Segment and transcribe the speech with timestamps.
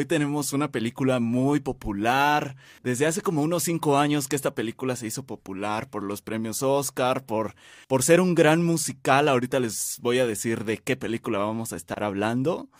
[0.00, 2.56] Hoy tenemos una película muy popular.
[2.82, 6.62] Desde hace como unos cinco años que esta película se hizo popular por los premios
[6.62, 7.54] Oscar, por,
[7.88, 9.28] por ser un gran musical.
[9.28, 12.70] Ahorita les voy a decir de qué película vamos a estar hablando.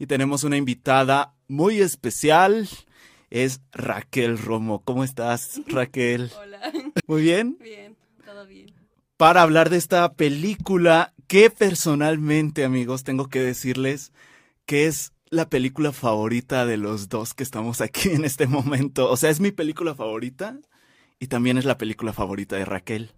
[0.00, 2.66] Y tenemos una invitada muy especial.
[3.28, 4.82] Es Raquel Romo.
[4.82, 6.32] ¿Cómo estás, Raquel?
[6.40, 6.72] Hola.
[7.06, 7.58] Muy bien.
[7.60, 8.72] Bien, todo bien.
[9.18, 14.12] Para hablar de esta película que personalmente, amigos, tengo que decirles
[14.64, 19.10] que es la película favorita de los dos que estamos aquí en este momento.
[19.10, 20.58] O sea, es mi película favorita
[21.18, 23.12] y también es la película favorita de Raquel.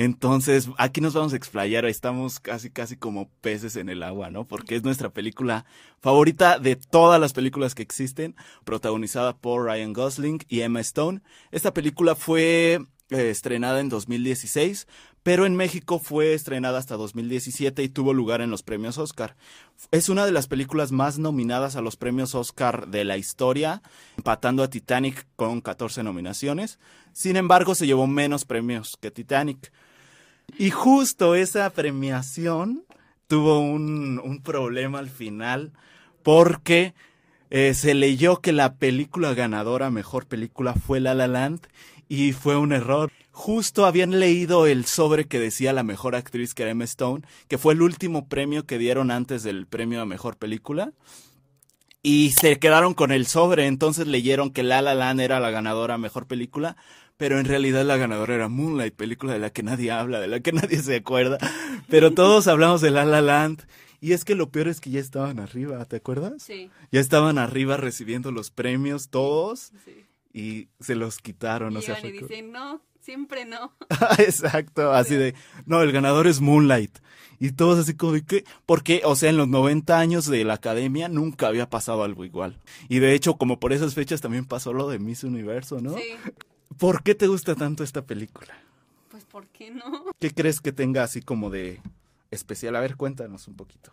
[0.00, 4.44] Entonces, aquí nos vamos a explayar, estamos casi, casi como peces en el agua, ¿no?
[4.44, 5.64] Porque es nuestra película
[5.98, 11.20] favorita de todas las películas que existen, protagonizada por Ryan Gosling y Emma Stone.
[11.50, 12.74] Esta película fue
[13.10, 14.86] eh, estrenada en 2016,
[15.24, 19.34] pero en México fue estrenada hasta 2017 y tuvo lugar en los premios Oscar.
[19.90, 23.82] Es una de las películas más nominadas a los premios Oscar de la historia,
[24.16, 26.78] empatando a Titanic con 14 nominaciones.
[27.12, 29.72] Sin embargo, se llevó menos premios que Titanic.
[30.56, 32.84] Y justo esa premiación
[33.26, 35.72] tuvo un, un problema al final
[36.22, 36.94] porque
[37.50, 41.60] eh, se leyó que la película ganadora, mejor película, fue La La Land
[42.08, 43.12] y fue un error.
[43.30, 47.58] Justo habían leído el sobre que decía la mejor actriz que era Emma Stone, que
[47.58, 50.92] fue el último premio que dieron antes del premio a mejor película.
[52.02, 55.98] Y se quedaron con el sobre, entonces leyeron que La La Land era la ganadora
[55.98, 56.76] mejor película,
[57.18, 60.40] pero en realidad la ganadora era Moonlight, película de la que nadie habla, de la
[60.40, 61.36] que nadie se acuerda.
[61.90, 63.66] Pero todos hablamos de La La Land.
[64.00, 66.40] Y es que lo peor es que ya estaban arriba, ¿te acuerdas?
[66.40, 70.06] Sí, Ya estaban arriba recibiendo los premios todos sí.
[70.32, 73.72] y se los quitaron, o sea, y dicen, no, siempre no.
[74.18, 75.34] Exacto, así de,
[75.66, 76.96] no, el ganador es Moonlight.
[77.40, 81.08] Y todos así como que, porque, o sea, en los 90 años de la academia
[81.08, 82.56] nunca había pasado algo igual.
[82.88, 85.94] Y de hecho, como por esas fechas también pasó lo de Miss Universo, ¿no?
[85.96, 86.14] Sí,
[86.78, 88.56] ¿Por qué te gusta tanto esta película?
[89.08, 90.04] pues ¿por qué no?
[90.20, 91.80] ¿Qué crees que tenga así como de
[92.30, 92.76] especial?
[92.76, 93.92] A ver, cuéntanos un poquito.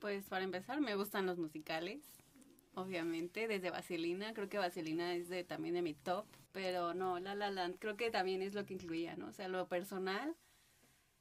[0.00, 2.02] Pues para empezar, me gustan los musicales,
[2.74, 7.36] obviamente, desde Vaselina, creo que Vaselina es de, también de mi top, pero no, La
[7.36, 9.28] La Land, creo que también es lo que incluía, ¿no?
[9.28, 10.34] O sea, lo personal,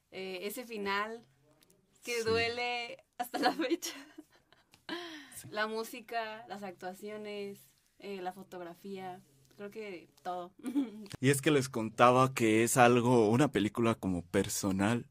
[0.10, 1.24] eh, ese final
[2.04, 2.28] que Sí.
[2.28, 3.94] duele hasta la fecha,
[5.52, 7.60] la música, las actuaciones,
[8.00, 9.22] eh, la fotografía,
[9.62, 10.52] creo que todo.
[11.20, 15.06] Y es que les contaba que es algo, una película como personal,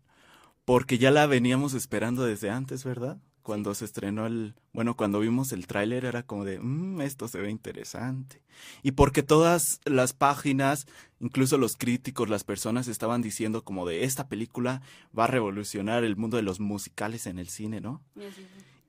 [0.65, 3.19] porque ya la veníamos esperando desde antes, ¿verdad?
[3.43, 7.41] Cuando se estrenó el, bueno, cuando vimos el tráiler era como de, mmm, esto se
[7.41, 8.43] ve interesante.
[8.83, 10.87] Y porque todas las páginas,
[11.21, 14.83] incluso los críticos, las personas estaban diciendo como de, esta película
[15.17, 18.03] va a revolucionar el mundo de los musicales en el cine, ¿no?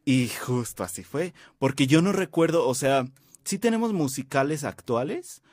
[0.06, 3.06] Y justo así fue, porque yo no recuerdo, o sea,
[3.44, 5.44] sí tenemos musicales actuales,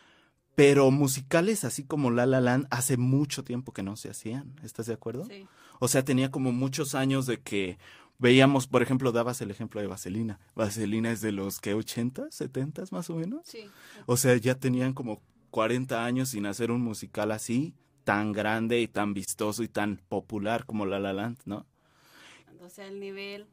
[0.58, 4.86] pero musicales así como La La Land hace mucho tiempo que no se hacían, ¿estás
[4.86, 5.24] de acuerdo?
[5.24, 5.46] Sí,
[5.78, 7.78] O sea, tenía como muchos años de que
[8.18, 10.40] veíamos, por ejemplo, dabas el ejemplo de Vaselina.
[10.56, 13.42] Vaselina es de los que 80, 70 más o menos.
[13.46, 13.70] sí.
[14.06, 18.88] O sea, ya tenían como 40 años sin hacer un musical así, tan grande y
[18.88, 21.66] tan vistoso y tan popular como La La Land, ¿no?
[22.60, 23.46] O sea, el nivel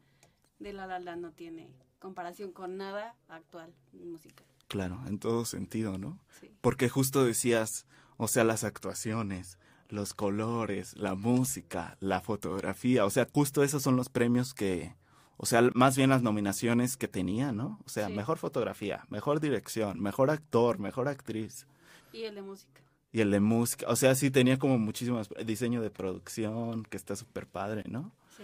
[0.58, 1.68] de La La Land no tiene
[2.00, 4.44] comparación con nada actual musical.
[4.68, 6.18] Claro, en todo sentido, ¿no?
[6.40, 13.10] Sí, Porque justo decías, o sea, las actuaciones, los colores, la música, la fotografía, o
[13.10, 14.94] sea, justo esos son los premios que,
[15.36, 17.78] o sea, más bien las nominaciones que tenía, ¿no?
[17.84, 18.14] O sea, Sí.
[18.14, 21.66] mejor fotografía, mejor dirección, mejor actor, mejor actriz
[22.12, 22.80] y el de música.
[23.12, 27.14] y el de música, o sea, sí tenía como muchísimas diseño de producción que está
[27.14, 28.12] súper padre, ¿no?
[28.36, 28.42] Sí.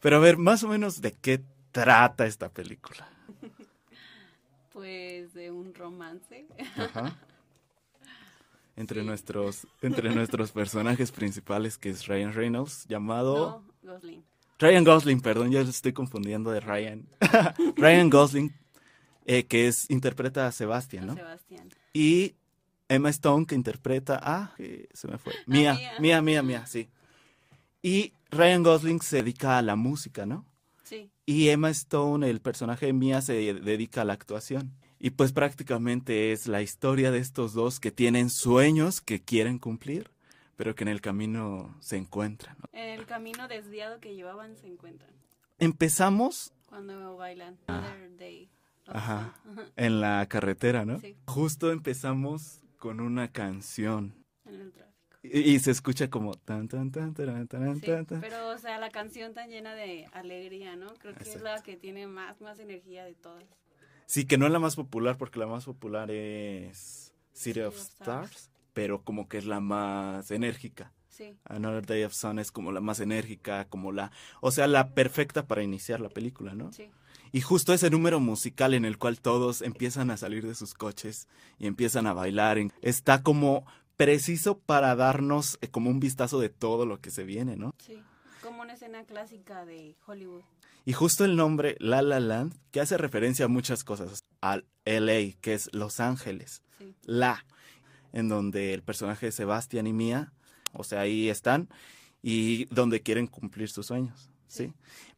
[0.00, 3.08] Pero a ver, más o menos de qué trata esta película.
[4.76, 6.44] Pues de un romance.
[6.76, 7.16] Ajá.
[8.76, 9.06] Entre Sí.
[9.06, 14.22] nuestros, entre nuestros personajes principales, que es Ryan Reynolds, llamado No, Gosling.
[14.58, 17.08] Ryan Gosling, perdón, ya estoy confundiendo de Ryan.
[17.76, 18.54] Ryan Gosling,
[19.24, 21.14] eh, que es interpreta a Sebastian, a ¿no?
[21.14, 21.70] Sebastián.
[21.94, 22.34] Y
[22.90, 25.92] Emma Stone, que interpreta a, eh, se me fue, Mía, Mía.
[25.98, 26.86] Mía, Mía, Mía, sí.
[27.80, 30.44] Y Ryan Gosling se dedica a la música, ¿no?
[30.86, 34.72] Sí, Y Emma Stone, el personaje de Mia, se dedica a la actuación.
[34.98, 40.10] Y pues prácticamente es la historia de estos dos que tienen sueños que quieren cumplir,
[40.56, 42.56] pero que en el camino se encuentran.
[42.58, 42.68] ¿no?
[42.72, 45.10] en el camino desviado que llevaban se encuentran
[45.58, 47.92] Empezamos, cuando bailan Ah.
[47.96, 48.48] Other Day.
[48.86, 49.34] Ajá.
[49.74, 51.00] En la carretera, ¿no?
[51.00, 51.16] Sí.
[51.26, 54.14] Justo empezamos con una canción.
[55.32, 58.20] Y, y se escucha como tan tan tan tan tan Sí, tan tan.
[58.20, 60.94] pero o sea, la canción tan llena de alegría, ¿no?
[60.94, 63.44] Creo que es la que tiene más, más energía de todas.
[64.06, 67.74] Sí, que no es la más popular porque la más popular es City City of
[67.74, 68.50] of Stars, Stars.
[68.72, 70.92] pero como que es la más enérgica.
[71.08, 74.12] Sí, Another Day of Sun es como la más enérgica, como la,
[74.42, 76.70] o sea, la perfecta para iniciar la película, ¿no?
[76.74, 76.90] sí,
[77.32, 81.26] Y justo ese número musical en el cual todos empiezan a salir de sus coches
[81.58, 83.64] y empiezan a bailar, está como
[83.96, 87.74] preciso para darnos eh, como un vistazo de todo lo que se viene, ¿no?
[87.78, 88.02] sí.
[88.42, 90.42] Como una escena clásica de Hollywood.
[90.84, 95.32] Y justo el nombre La La Land, que hace referencia a muchas cosas, al LA,
[95.40, 97.44] que es Los Ángeles, Sí, La,
[98.12, 100.32] en donde el personaje de Sebastián y Mía,
[100.72, 101.68] o sea, ahí están,
[102.22, 104.66] y donde quieren cumplir sus sueños, ¿sí?
[104.68, 104.72] Sí.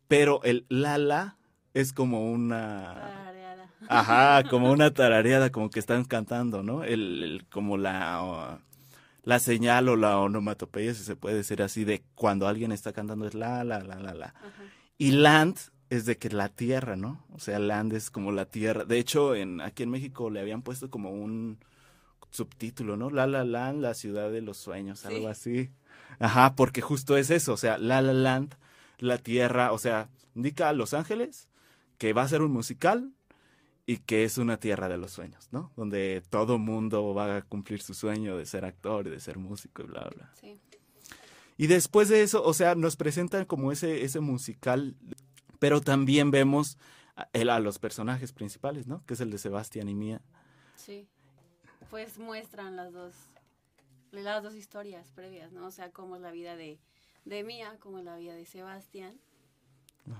[0.07, 1.37] Pero el La La
[1.75, 2.95] es como una...
[2.95, 3.71] tarareada.
[3.89, 6.83] Ajá, como una tarareada, como que están cantando, ¿no?
[6.83, 8.59] El, el- como la, o-
[9.23, 13.27] la señal o la onomatopeya, si se puede decir así, de cuando alguien está cantando
[13.27, 14.27] es la, la, la, la, la.
[14.27, 14.63] Ajá.
[14.97, 15.57] Y land
[15.91, 17.25] es de que la tierra, ¿no?
[17.33, 18.85] O sea, land es como la tierra.
[18.85, 21.59] De hecho, en, aquí en México le habían puesto como un
[22.31, 23.11] subtítulo, ¿no?
[23.11, 25.09] La La Land, la ciudad de los sueños, Sí.
[25.09, 25.71] algo así.
[26.19, 28.55] Ajá, porque justo es eso, o sea, La La Land,
[28.99, 31.49] la tierra, o sea, indica a Los Ángeles
[31.97, 33.13] que va a ser un musical
[33.91, 35.73] y que es una tierra de los sueños, ¿no?
[35.75, 39.83] Donde todo mundo va a cumplir su sueño de ser actor y de ser músico
[39.83, 40.31] y bla, bla.
[40.39, 40.61] Sí,
[41.57, 44.95] Y después de eso, o sea, nos presentan como ese, ese musical,
[45.59, 46.77] pero también vemos
[47.17, 49.03] a, el- a los personajes principales, ¿no?
[49.07, 50.21] Que es el de Sebastián y Mía.
[50.77, 51.09] sí.
[51.91, 53.15] Pues muestran las dos,
[54.11, 55.67] las dos historias previas, ¿no?
[55.67, 56.79] O sea, cómo es la vida de,
[57.25, 59.19] de Mía, cómo es la vida de Sebastián.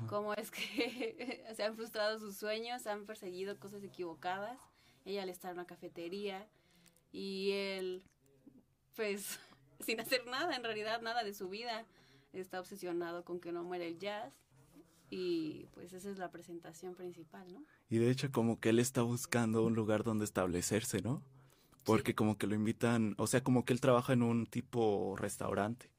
[0.09, 4.59] Cómo es que se han frustrado sus sueños, han perseguido cosas equivocadas.
[5.05, 6.47] Ella al estar en una cafetería
[7.13, 8.03] y él,
[8.95, 9.41] pues,
[9.81, 11.87] sin hacer nada, en realidad nada de su vida,
[12.33, 14.33] está obsesionado con que no muera el jazz.
[15.11, 17.65] Y pues esa es la presentación principal, ¿no?
[17.89, 21.23] Y de hecho como que él está buscando un lugar donde establecerse, ¿no?
[21.85, 25.91] Porque como que lo invitan, o sea, como que él trabaja en un tipo restaurante,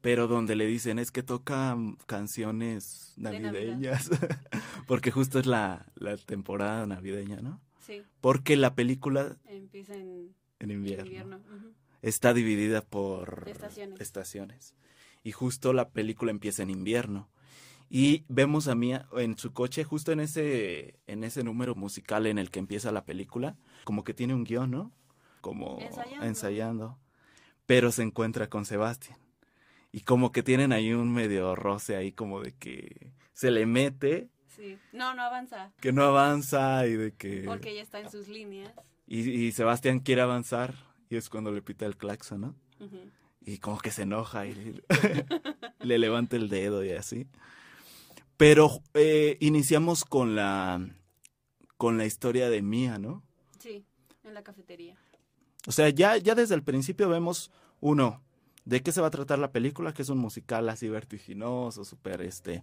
[0.00, 4.10] pero donde le dicen es que toca mm, canciones navideñas,
[4.86, 7.60] porque justo es la, la temporada navideña, ¿no?
[7.80, 11.40] Sí, Porque la película empieza en en en invierno,
[12.02, 14.00] está dividida por Estaciones.
[14.00, 14.74] estaciones.
[15.22, 17.30] Y justo la película empieza en invierno.
[17.88, 22.38] Y vemos a Mía en su coche, justo en ese, en ese número musical en
[22.38, 24.92] el que empieza la película, como que tiene un guion, ¿no?
[25.40, 26.26] Como Ensayando.
[26.26, 26.98] ensayando.
[27.66, 29.18] Pero se encuentra con Sebastián.
[29.92, 34.28] Y como que tienen ahí un medio roce ahí, como de que se le mete,
[34.56, 34.76] Sí.
[34.92, 35.72] No, no avanza.
[35.80, 37.44] que no avanza y de que...
[37.46, 38.70] Porque ella está en sus líneas.
[39.06, 40.74] Y, y Sebastián quiere avanzar
[41.08, 42.54] y es cuando le pita el claxon, ¿no?
[43.40, 44.82] Y como que se enoja y le,
[45.80, 47.26] le levanta el dedo y así.
[48.36, 50.86] Pero eh, iniciamos con la
[51.76, 53.22] con la historia de Mía, ¿no?
[53.58, 53.84] Sí,
[54.24, 54.96] en la cafetería.
[55.66, 57.50] O sea, ya, ya desde el principio vemos,
[57.80, 58.22] uno,
[58.64, 62.22] de qué se va a tratar la película, que es un musical así vertiginoso, súper,
[62.22, 62.62] este,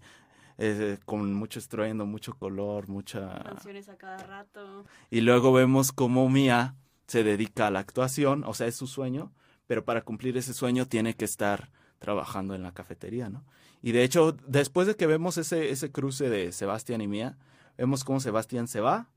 [0.58, 3.44] eh, con mucho estruendo, mucho color, mucha...
[3.44, 4.86] Canciones a cada rato.
[5.10, 6.76] Y luego vemos cómo Mía
[7.08, 9.32] se dedica a la actuación, o sea, es su sueño,
[9.66, 13.46] pero para cumplir ese sueño tiene que estar trabajando en la cafetería, ¿no?
[13.82, 17.38] Y de hecho, después de que vemos ese, ese cruce de Sebastián y Mía,
[17.78, 19.10] vemos cómo Sebastián se va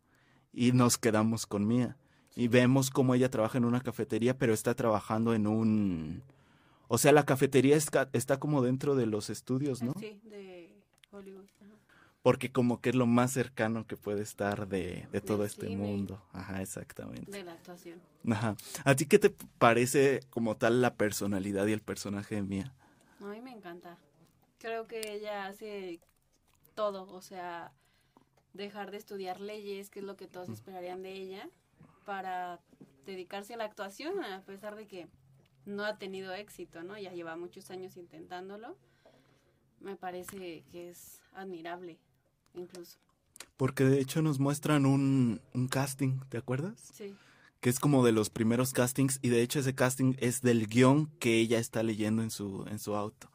[0.53, 1.97] y nos quedamos con Mía.
[2.37, 6.23] Y vemos cómo ella trabaja en una cafetería, pero está trabajando en un...
[6.93, 9.95] O sea, la cafetería está, está como dentro de los estudios, ¿no?
[10.01, 10.75] Sí, de
[11.13, 11.45] Hollywood.
[11.63, 11.77] ajá.
[12.21, 15.87] Porque como que es lo más cercano que puede estar de, de todo este cine.
[15.87, 16.21] mundo.
[16.33, 17.31] Ajá, exactamente.
[17.31, 18.01] De la actuación.
[18.29, 18.57] Ajá.
[18.85, 22.75] ¿A ti qué te parece como tal la personalidad y el personaje de Mía?
[23.21, 23.97] A mí me encanta.
[24.59, 26.01] Creo que ella hace
[26.75, 27.71] todo, o sea,
[28.53, 31.49] dejar de estudiar leyes, que es lo que todos esperarían de ella,
[32.05, 32.59] para
[33.07, 35.07] dedicarse a la actuación, a pesar de que
[35.67, 36.99] no ha tenido éxito, ¿no?
[36.99, 38.77] Ya lleva muchos años intentándolo.
[39.81, 41.99] Me parece que es admirable,
[42.55, 42.99] incluso.
[43.57, 46.79] Porque de hecho nos muestran un, un casting, ¿te acuerdas?
[46.93, 47.15] Sí,
[47.61, 51.07] Que es como de los primeros castings y de hecho ese casting es del guion
[51.19, 53.31] que ella está leyendo en su, en su auto.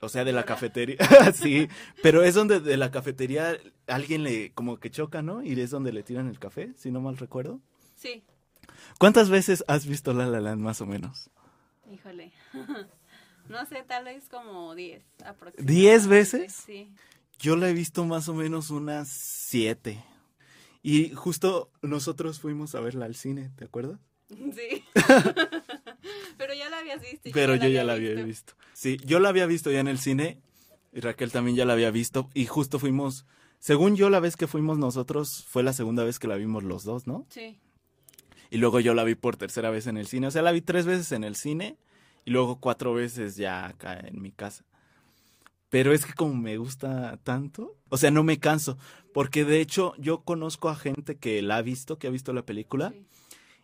[0.00, 0.96] O sea, de la cafetería.
[1.34, 1.68] sí,
[2.02, 5.42] pero es donde de la cafetería alguien le como que choca, ¿no?
[5.42, 7.60] Y es donde le tiran el café, si no mal recuerdo.
[7.96, 8.22] sí,
[8.98, 11.30] ¿Cuántas veces has visto La La Land más o menos?
[11.92, 12.32] Híjole.
[13.48, 15.72] no sé, tal vez como 10 aproximadamente.
[15.72, 16.52] ¿Diez veces?
[16.52, 16.92] Sí.
[17.38, 20.02] Yo la he visto más o menos unas siete.
[20.82, 24.00] Y justo nosotros fuimos a verla al cine, ¿te acuerdas?
[24.28, 24.84] Sí.
[26.38, 27.30] Pero ya la habías visto.
[27.32, 28.54] Pero yo ya la había visto.
[28.72, 30.40] Sí, yo la había visto ya en el cine
[30.92, 33.26] y Raquel también ya la había visto y justo fuimos,
[33.58, 36.84] según yo la vez que fuimos nosotros fue la segunda vez que la vimos los
[36.84, 37.26] dos, ¿no?
[37.30, 37.58] Sí.
[38.50, 40.60] Y luego yo la vi por tercera vez en el cine, o sea, la vi
[40.60, 41.76] tres veces en el cine
[42.24, 44.64] y luego cuatro veces ya acá en mi casa.
[45.68, 48.78] Pero es que como me gusta tanto, o sea, no me canso,
[49.12, 52.44] porque de hecho yo conozco a gente que la ha visto, que ha visto la
[52.44, 52.90] película.
[52.90, 53.06] sí.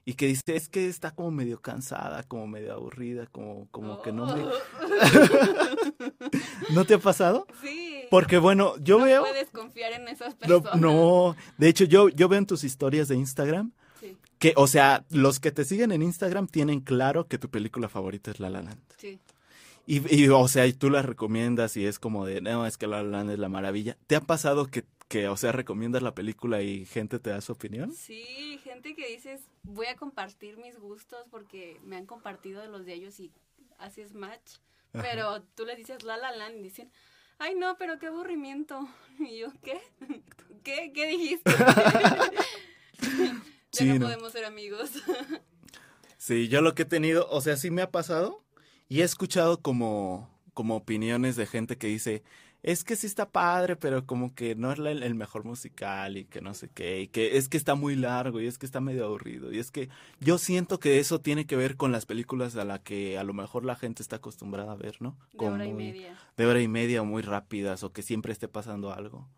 [0.05, 4.11] Y que dice, es que está como medio cansada, como medio aburrida, como, como que
[4.11, 4.43] no me...
[4.43, 4.51] Oh.
[6.71, 7.47] ¿No te ha pasado?
[7.62, 8.03] Sí.
[8.11, 9.23] Porque bueno, yo no veo...
[9.23, 10.81] puedes confiar en esas No, personas.
[10.81, 13.71] no, de hecho yo, yo veo en tus historias de Instagram
[14.42, 18.32] que, o sea, los que te siguen en Instagram tienen claro que tu película favorita
[18.32, 18.82] es La La Land.
[18.99, 19.20] sí.
[19.87, 22.88] Y, y, o sea, y tú la recomiendas y es como de, no, es que
[22.88, 23.96] La La Land es la maravilla.
[24.08, 27.52] ¿Te ha pasado que, que, o sea, recomiendas la película y gente te da su
[27.52, 27.92] opinión?
[27.92, 32.94] Sí, gente que dices, voy a compartir mis gustos porque me han compartido los de
[32.94, 33.30] ellos y
[33.78, 34.54] haces match.
[34.92, 35.06] Ajá.
[35.08, 36.90] Pero tú les dices La La Land y dicen,
[37.38, 38.88] ay no, pero qué aburrimiento.
[39.20, 39.80] Y yo, ¿qué?
[40.64, 40.90] ¿Qué?
[40.92, 41.52] ¿Qué dijiste?
[43.73, 44.07] ya Sí, no, no.
[44.07, 44.91] podemos ser amigos.
[46.19, 48.45] Sí, yo lo que he tenido, o sea, sí me ha pasado
[48.88, 52.23] y he escuchado como, como opiniones de gente que dice,
[52.62, 56.41] es que sí está padre, pero como que no es el mejor musical y que
[56.41, 59.05] no sé qué, y que es que está muy largo y es que está medio
[59.05, 59.52] aburrido.
[59.52, 59.88] Y es que
[60.21, 63.35] yo siento que eso tiene que ver con las películas a la que a lo
[63.35, 65.19] mejor la gente está acostumbrada a ver, ¿no?
[65.33, 66.17] De hora y media.
[66.37, 69.29] De hora y media o muy rápidas o que siempre esté pasando algo.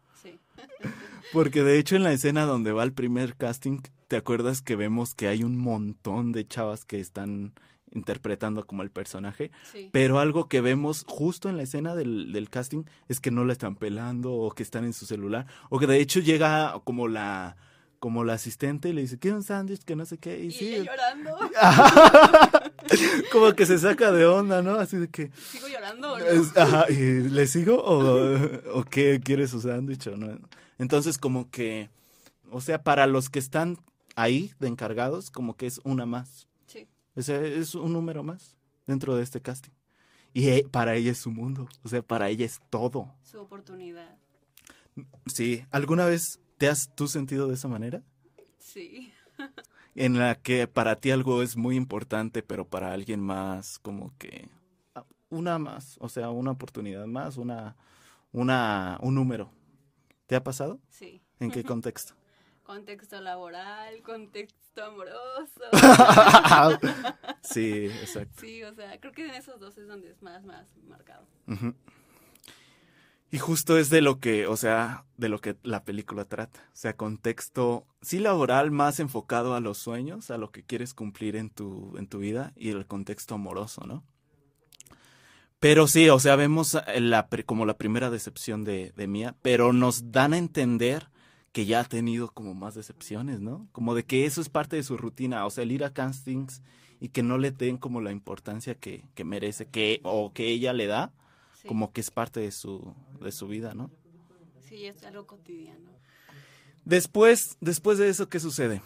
[1.33, 5.14] Porque de hecho en la escena donde va el primer casting, ¿te acuerdas que vemos
[5.14, 7.54] que hay un montón de chavas que están
[7.92, 9.50] interpretando como el personaje?
[9.73, 9.88] Sí.
[9.92, 13.52] Pero algo que vemos justo en la escena del, del casting es que no la
[13.52, 15.47] están pelando o que están en su celular.
[15.71, 17.56] O que de hecho llega como la
[18.04, 19.82] como la asistente y le dice, ¿quiere un sándwich?
[19.82, 20.38] Que no sé qué.
[20.38, 21.38] Y, Y sí, ella llorando.
[23.32, 24.75] como que se saca de onda, ¿no?
[24.75, 26.25] Así de que, ¿Sigo llorando o no?
[26.26, 26.94] es- ajá, ¿y
[27.30, 30.38] ¿le sigo o, o qué quiere su sándwich o no?
[30.78, 31.88] Entonces como que,
[32.50, 33.78] o sea, para los que están
[34.16, 36.46] ahí de encargados, como que es una más.
[36.66, 36.87] Sí.
[37.16, 38.54] O sea, es un número más
[38.87, 39.73] dentro de este casting.
[40.34, 43.14] Y eh, para ella es su mundo, o sea, para ella es todo.
[43.23, 44.14] Su oportunidad.
[45.26, 48.02] Sí, ¿alguna vez te has tú sentido de esa manera?
[48.59, 49.12] Sí.
[49.94, 54.49] En la que para ti algo es muy importante, pero para alguien más como que
[54.94, 57.76] ah, una más, o sea, una oportunidad más, una,
[58.33, 59.50] una, un número.
[60.26, 60.80] ¿Te ha pasado?
[60.88, 61.21] Sí.
[61.38, 62.14] ¿En qué contexto?
[62.64, 65.61] Contexto laboral, contexto amoroso.
[67.42, 68.40] sí, exacto.
[68.40, 71.26] Sí, o sea, creo que en esos dos es donde es más, más marcado.
[71.47, 71.75] Ujú.
[73.31, 76.61] Y justo es de lo que, o sea, de lo que la película trata.
[76.73, 81.35] O sea, contexto, sí laboral, más enfocado a los sueños, a lo que quieres cumplir
[81.37, 84.04] en tu, en tu vida, y el contexto amoroso, ¿no?
[85.59, 90.12] Pero sí, o sea, vemos eh, como la primera decepción de, de Mía, pero nos
[90.12, 91.09] dan a entender
[91.52, 93.69] que ya ha tenido como más decepciones, ¿no?
[93.73, 96.62] Como de que eso es parte de su rutina, o sea, el ir a castings
[97.00, 100.73] y que no le den como la importancia que, que merece, que, o que ella
[100.73, 101.12] le da,
[101.64, 101.68] Sí.
[101.68, 103.90] como que es parte de su, de su vida, ¿no?
[104.68, 105.90] Sí, es algo cotidiano.
[106.85, 108.83] Después, después de eso, ¿qué sucede?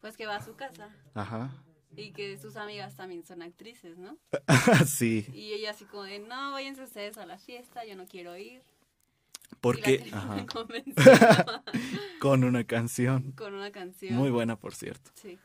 [0.00, 1.52] Pues que va a su casa Ajá.
[1.96, 4.16] y que sus amigas también son actrices, ¿no?
[4.86, 8.36] sí, Y ella así como de, no, váyanse ustedes a la fiesta, yo no quiero
[8.36, 8.62] ir.
[9.50, 10.46] Y porque la ajá,
[12.20, 14.14] con una canción con una canción.
[14.14, 15.10] muy buena, por cierto.
[15.14, 15.38] Sí,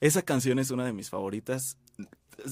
[0.00, 1.76] Esa canción es una de mis favoritas,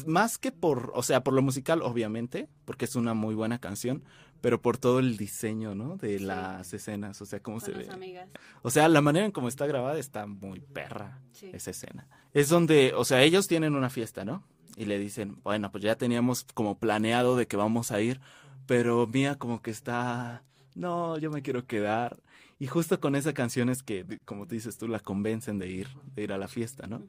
[0.06, 4.02] más que por, o sea, por lo musical, obviamente, porque es una muy buena canción,
[4.40, 5.96] pero por todo el diseño, ¿no?
[5.96, 6.24] De Sí.
[6.24, 7.92] las escenas, o sea, cómo con se las ve.
[7.92, 8.28] amigas.
[8.62, 11.50] O sea, la manera en cómo está grabada está muy perra, Sí.
[11.52, 12.08] esa escena.
[12.32, 14.42] Es donde, o sea, ellos tienen una fiesta, ¿no?
[14.76, 18.20] Y le dicen, bueno, pues ya teníamos como planeado de que vamos a ir,
[18.66, 20.42] pero Mía como que está,
[20.74, 22.18] no, yo me quiero quedar.
[22.58, 25.88] Y justo con esa canción es que, como te dices tú, la convencen de ir,
[26.14, 26.96] de ir a la fiesta, ¿no?
[26.98, 27.08] Ujú.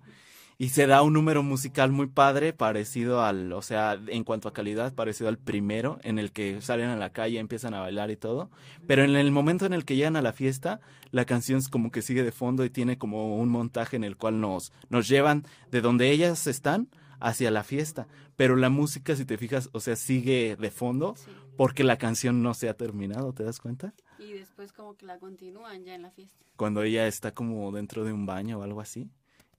[0.62, 4.54] Y se da un número musical muy padre, parecido al, o sea, en cuanto a
[4.54, 8.16] calidad, parecido al primero, en el que salen a la calle, empiezan a bailar y
[8.16, 8.52] todo.
[8.86, 11.90] Pero en el momento en el que llegan a la fiesta, la canción es como
[11.92, 15.46] que sigue de fondo y tiene como un montaje en el cual nos, nos llevan
[15.72, 16.90] de donde ellas están
[17.20, 18.08] hacia la fiesta.
[18.36, 21.32] Pero la música, si te fijas, o sea, sigue de fondo Sí.
[21.58, 23.96] porque la canción no se ha terminado, ¿te das cuenta?
[24.20, 26.46] Y después como que la continúan ya en la fiesta.
[26.56, 29.10] Cuando ella está como dentro de un baño o algo así.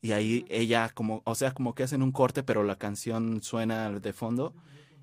[0.05, 3.89] Y ahí ella como, o sea, como que hacen un corte, pero la canción suena
[3.91, 4.53] de fondo.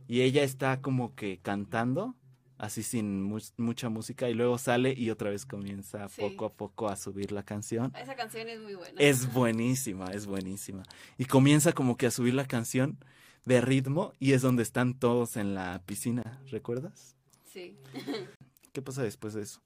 [0.09, 2.15] Y ella está como que cantando
[2.57, 6.19] así sin mu- mucha música, y luego sale y otra vez comienza Sí.
[6.19, 7.93] poco a poco a subir la canción.
[7.95, 8.99] Esa canción es muy buena.
[8.99, 10.83] Es buenísima, es buenísima.
[11.17, 12.97] Y comienza como que a subir la canción
[13.45, 17.15] de ritmo y es donde están todos en la piscina, ¿recuerdas?
[17.45, 17.77] Sí.
[18.73, 19.61] ¿Qué pasa después de eso?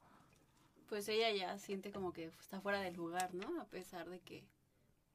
[0.88, 3.60] Pues ella ya siente como que está fuera del lugar, ¿no?
[3.60, 4.44] A pesar de que,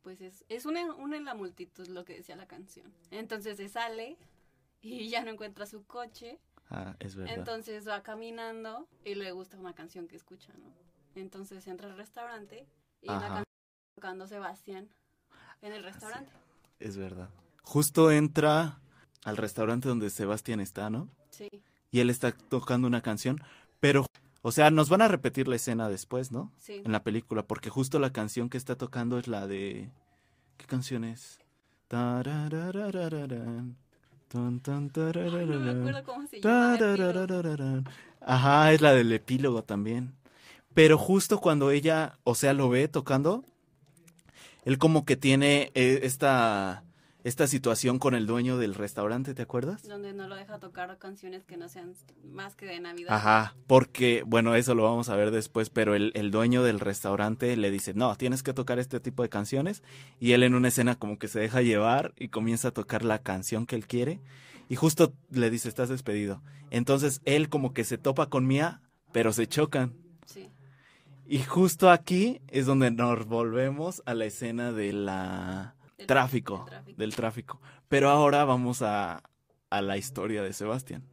[0.02, 2.92] pues es, es una, una en la multitud lo que decía la canción.
[3.10, 4.16] Entonces se sale
[4.80, 6.38] y ya no encuentra su coche.
[6.70, 7.38] Ah, es verdad.
[7.38, 10.72] Entonces va caminando y le gusta una canción que escucha, ¿no?
[11.14, 12.66] Entonces entra al restaurante
[13.00, 13.44] y la canción
[13.94, 14.88] tocando Sebastián
[15.62, 16.30] en el restaurante.
[16.78, 17.30] Es verdad.
[17.62, 18.80] Justo entra
[19.24, 21.08] al restaurante donde Sebastián está, ¿no?
[21.30, 21.48] Sí,
[21.90, 23.42] Y él está tocando una canción,
[23.80, 24.06] pero,
[24.42, 26.52] o sea, nos van a repetir la escena después, ¿no?
[26.58, 26.82] sí.
[26.84, 29.90] En la película, porque justo la canción que está tocando es la de...
[30.56, 31.38] ¿Qué canción es?
[35.46, 36.76] No me acuerdo cómo se llama.
[38.20, 40.14] Ajá, es la del epílogo también.
[40.74, 43.44] Pero justo cuando ella, o sea, lo ve tocando,
[44.64, 46.84] él como que tiene eh, esta,
[47.28, 49.86] esta situación con el dueño del restaurante, ¿te acuerdas?
[49.86, 51.92] Donde no lo deja tocar canciones que no sean
[52.24, 53.14] más que de Navidad.
[53.14, 57.56] Ajá, porque, bueno, eso lo vamos a ver después, pero el, el dueño del restaurante
[57.56, 59.82] le dice, no, tienes que tocar este tipo de canciones,
[60.18, 63.18] y él en una escena como que se deja llevar y comienza a tocar la
[63.18, 64.20] canción que él quiere,
[64.68, 66.42] y justo le dice, estás despedido.
[66.70, 68.80] Entonces él como que se topa con Mia,
[69.12, 69.94] pero se chocan.
[70.26, 70.50] Sí,
[71.26, 75.74] Y justo aquí es donde nos volvemos a la escena de la
[76.06, 76.98] tráfico, del tráfico.
[76.98, 77.60] del tráfico.
[77.88, 79.22] Pero ahora vamos a,
[79.70, 81.04] a la historia de Sebastián.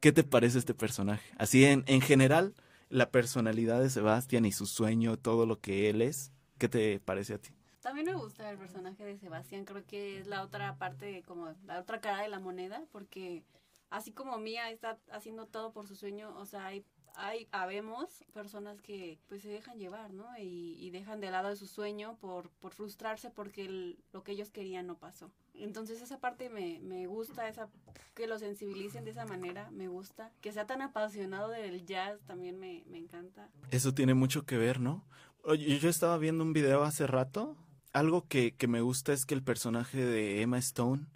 [0.00, 1.30] ¿Qué te parece este personaje?
[1.38, 2.54] Así en, en general,
[2.88, 7.34] la personalidad de Sebastián y su sueño, todo lo que él es, ¿qué te parece
[7.34, 7.50] a ti?
[7.80, 11.80] También me gusta el personaje de Sebastián, creo que es la otra parte, como la
[11.80, 13.42] otra cara de la moneda, porque
[13.88, 18.80] así como Mía está haciendo todo por su sueño, o sea, hay, hay habemos personas
[18.80, 20.26] que pues se dejan llevar, ¿no?
[20.38, 24.32] Y, y dejan de lado de su sueño por, por frustrarse porque el- lo que
[24.32, 25.30] ellos querían no pasó.
[25.54, 27.68] Entonces esa parte me, me gusta, esa
[28.14, 30.30] que lo sensibilicen de esa manera, me gusta.
[30.40, 33.48] Que sea tan apasionado del jazz también me, me encanta.
[33.70, 35.04] Eso tiene mucho que ver, ¿no?
[35.42, 37.56] Oye, yo estaba viendo un video hace rato.
[37.92, 41.06] Algo que, que me gusta es que el personaje de Emma Stone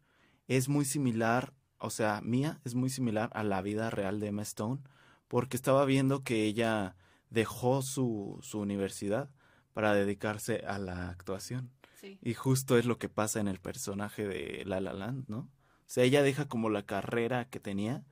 [0.49, 4.43] es muy similar, o sea, Mia es muy similar a la vida real de Emma
[4.43, 4.81] Stone,
[5.29, 6.97] porque estaba viendo que ella
[7.31, 9.31] dejó su, su universidad
[9.73, 11.71] para dedicarse a la actuación.
[12.01, 15.39] Sí, Y justo es lo que pasa en el personaje de La La Land, ¿no?
[15.39, 18.05] O sea, ella deja como la carrera que tenía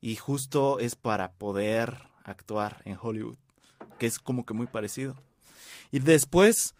[0.00, 3.38] y justo es para poder actuar en Hollywood,
[3.98, 5.16] que es como que muy parecido.
[5.90, 6.74] Y después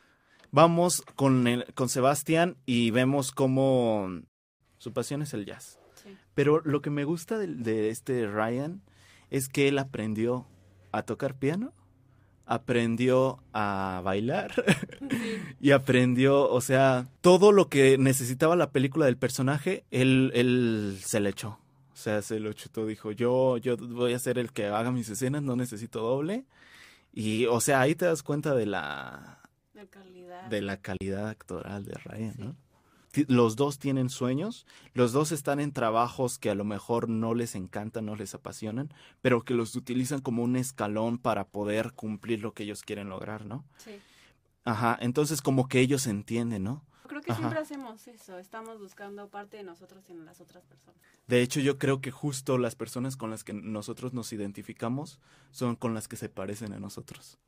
[0.50, 4.08] vamos con, el, con Sebastián y vemos cómo
[4.78, 5.78] su pasión es el jazz.
[6.02, 6.16] sí.
[6.34, 8.82] Pero lo que me gusta de, de este Ryan
[9.30, 10.46] es que él aprendió
[10.92, 11.72] a tocar piano,
[12.46, 14.52] aprendió a bailar
[15.60, 21.20] y aprendió, o sea, todo lo que necesitaba la película del personaje, él, él se
[21.20, 21.58] le echó.
[21.92, 25.08] O sea, se lo chutó, dijo, yo, yo voy a ser el que haga mis
[25.08, 26.46] escenas, no necesito doble.
[27.12, 29.40] Y, o sea, ahí te das cuenta de la,
[29.74, 30.44] La calidad.
[30.46, 32.42] de la calidad actoral de Ryan, Sí.
[32.42, 32.56] ¿no?
[33.28, 37.54] Los dos tienen sueños, los dos están en trabajos que a lo mejor no les
[37.54, 42.52] encantan, no les apasionan, pero que los utilizan como un escalón para poder cumplir lo
[42.52, 43.64] que ellos quieren lograr, ¿no?
[43.78, 43.98] Sí.
[44.64, 46.84] Ajá, entonces como que ellos entienden, ¿no?
[47.08, 47.40] Creo que Ajá.
[47.40, 51.00] siempre hacemos eso, estamos buscando parte de nosotros en las otras personas.
[51.26, 55.18] De hecho, yo creo que justo las personas con las que nosotros nos identificamos
[55.50, 57.38] son con las que se parecen a nosotros.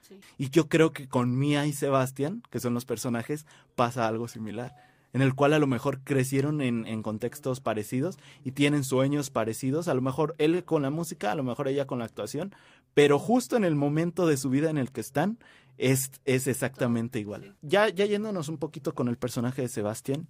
[0.00, 4.28] Sí, Y yo creo que con Mia y Sebastián, que son los personajes, pasa algo
[4.28, 4.74] similar.
[5.14, 9.88] En el cual a lo mejor crecieron en, en contextos parecidos y tienen sueños parecidos.
[9.88, 12.54] A lo mejor él con la música, a lo mejor ella con la actuación.
[12.94, 15.38] Pero justo en el momento de su vida en el que están,
[15.78, 17.56] es, es exactamente igual.
[17.62, 20.26] Ya, ya yéndonos un poquito con el personaje de Sebastián,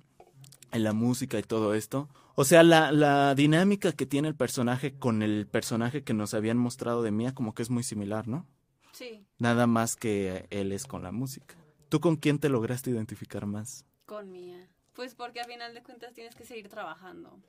[0.71, 2.11] en la música y todo esto.
[2.35, 6.59] O sea, la, la dinámica que tiene el personaje con el personaje que nos habían
[6.59, 8.47] mostrado de Mia, como que es muy similar, ¿no?
[8.93, 11.55] sí, Nada más que él es con la música.
[11.89, 13.87] ¿Tú con quién te lograste identificar más?
[14.07, 14.69] con Mía.
[14.95, 17.41] Pues porque a final de cuentas tienes que seguir trabajando,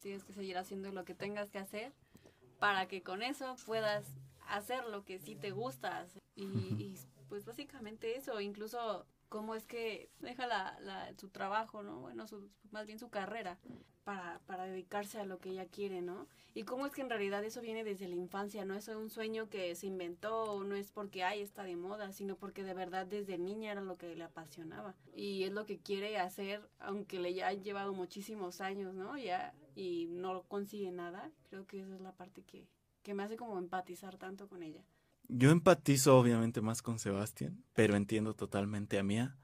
[0.00, 1.92] tienes que seguir haciendo lo que tengas que hacer
[2.58, 4.06] para que con eso puedas
[4.48, 6.06] hacer lo que sí te gusta.
[6.34, 12.00] Y, y, pues básicamente eso, incluso cómo es que deja la, su trabajo, ¿no?
[12.00, 13.58] Bueno, su, más bien su carrera
[14.04, 16.28] para, dedicarse a lo que ella quiere, ¿no?
[16.54, 19.48] Y cómo es que en realidad eso viene desde la infancia, no es un sueño
[19.48, 23.38] que se inventó, no es porque ay está de moda, sino porque de verdad desde
[23.38, 27.52] niña era lo que le apasionaba y es lo que quiere hacer, aunque le ya
[27.52, 29.16] llevado muchísimos años, ¿no?
[29.16, 31.30] Ya y no consigue nada.
[31.50, 34.84] Creo que esa es la parte que me hace como empatizar tanto con ella.
[35.28, 39.36] Yo empatizo obviamente más con Sebastián, pero entiendo totalmente a Mía,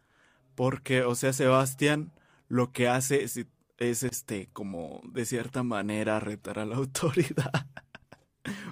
[0.55, 2.12] porque, o sea, Sebastián
[2.49, 3.40] lo que hace es,
[3.79, 7.66] es este, como de cierta manera retar a la autoridad.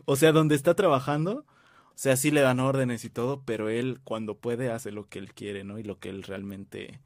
[0.05, 1.47] o sea, donde está trabajando,
[1.99, 5.19] o sea, sí le dan órdenes y todo, pero él cuando puede hace lo que
[5.19, 5.79] él quiere, ¿no?
[5.79, 7.01] Y lo que él realmente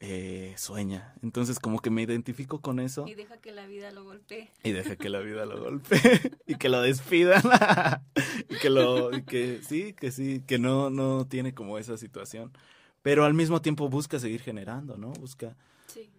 [0.00, 1.14] eh, sueña.
[1.22, 3.06] Entonces como que me identifico con eso.
[3.06, 4.50] Y deja que la vida lo golpee.
[4.64, 6.00] Y deja que la vida lo golpee.
[6.46, 7.42] y que lo despidan.
[8.48, 12.50] y que lo, y que sí, que sí, que no, no tiene como esa situación.
[13.02, 15.12] Pero al mismo tiempo busca seguir generando, ¿no?
[15.12, 15.54] Busca.
[15.86, 16.10] Sí.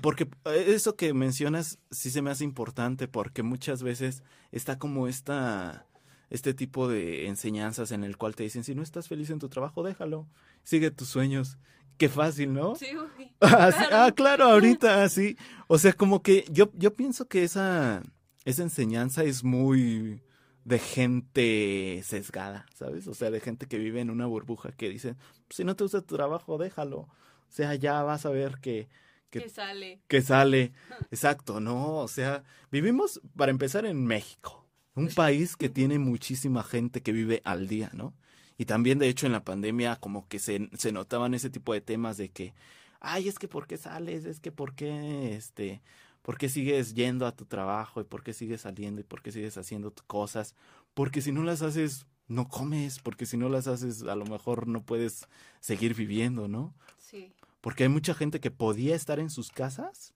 [0.00, 5.08] Porque eh, eso que mencionas sí se me hace importante porque muchas veces está como
[5.08, 5.86] esta
[6.30, 9.48] este tipo de enseñanzas en el cual te dicen, si no estás feliz en tu
[9.48, 10.26] trabajo, déjalo,
[10.64, 11.58] sigue tus sueños.
[11.96, 12.74] Qué fácil, ¿no?
[12.74, 12.88] Sí,
[13.40, 13.96] ah, claro.
[13.96, 15.36] ah, claro, ahorita, sí.
[15.68, 18.02] O sea, como que yo, yo pienso que esa,
[18.44, 20.22] esa enseñanza es muy
[20.64, 23.06] de gente sesgada, ¿sabes?
[23.06, 25.16] O sea, de gente que vive en una burbuja que dice,
[25.50, 26.98] si no te gusta tu trabajo, déjalo.
[27.00, 27.08] O
[27.48, 28.88] sea, ya vas a ver que...
[29.30, 30.00] Que, que sale.
[30.06, 30.72] Que sale.
[31.10, 31.96] Exacto, ¿no?
[31.96, 37.42] O sea, vivimos, para empezar, en México un país que tiene muchísima gente que vive
[37.44, 38.14] al día, ¿no?
[38.56, 41.80] Y también, de hecho, en la pandemia como que se, se notaban ese tipo de
[41.80, 42.54] temas de que,
[43.00, 44.24] ay, es que ¿por qué sales?
[44.24, 45.82] Es que ¿por qué, este,
[46.22, 48.00] por qué sigues yendo a tu trabajo?
[48.00, 49.00] ¿Y por qué sigues saliendo?
[49.00, 50.54] ¿Y por qué sigues haciendo cosas?
[50.94, 53.00] Porque si no las haces, no comes.
[53.00, 55.28] Porque si no las haces, a lo mejor no puedes
[55.60, 56.74] seguir viviendo, ¿no?
[56.98, 57.34] Sí.
[57.60, 60.14] Porque hay mucha gente que podía estar en sus casas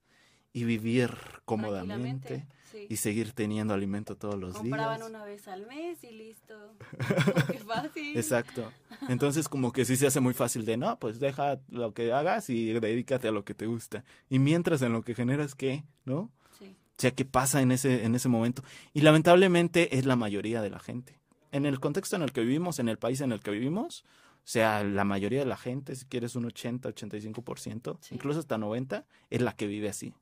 [0.53, 1.11] y vivir
[1.45, 2.47] cómodamente
[2.89, 4.63] y seguir teniendo alimento todos los días.
[4.63, 6.75] Compraban una vez al mes y listo.
[7.53, 8.17] Qué fácil.
[8.17, 8.73] Exacto.
[9.09, 12.51] Entonces como que sí se hace muy fácil de, no, pues deja lo que hagas
[12.51, 14.05] y dedícate a lo que te gusta.
[14.29, 15.85] Y mientras en lo que generas, ¿qué?
[16.05, 16.31] ¿No?
[16.59, 16.67] Sí.
[16.67, 18.63] O sea, ¿qué pasa en ese, en ese momento?
[18.93, 21.19] Y lamentablemente es la mayoría de la gente.
[21.53, 24.05] En el contexto en el que vivimos, en el país en el que vivimos,
[24.49, 28.15] o sea, la mayoría de la gente, si quieres un 80, 85%, sí.
[28.15, 30.15] incluso hasta 90, es la que vive así.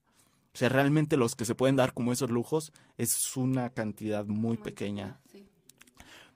[0.57, 4.38] O sea, realmente los que se pueden dar como esos lujos es una cantidad muy,
[4.38, 5.21] muy pequeña.
[5.31, 5.45] Sí.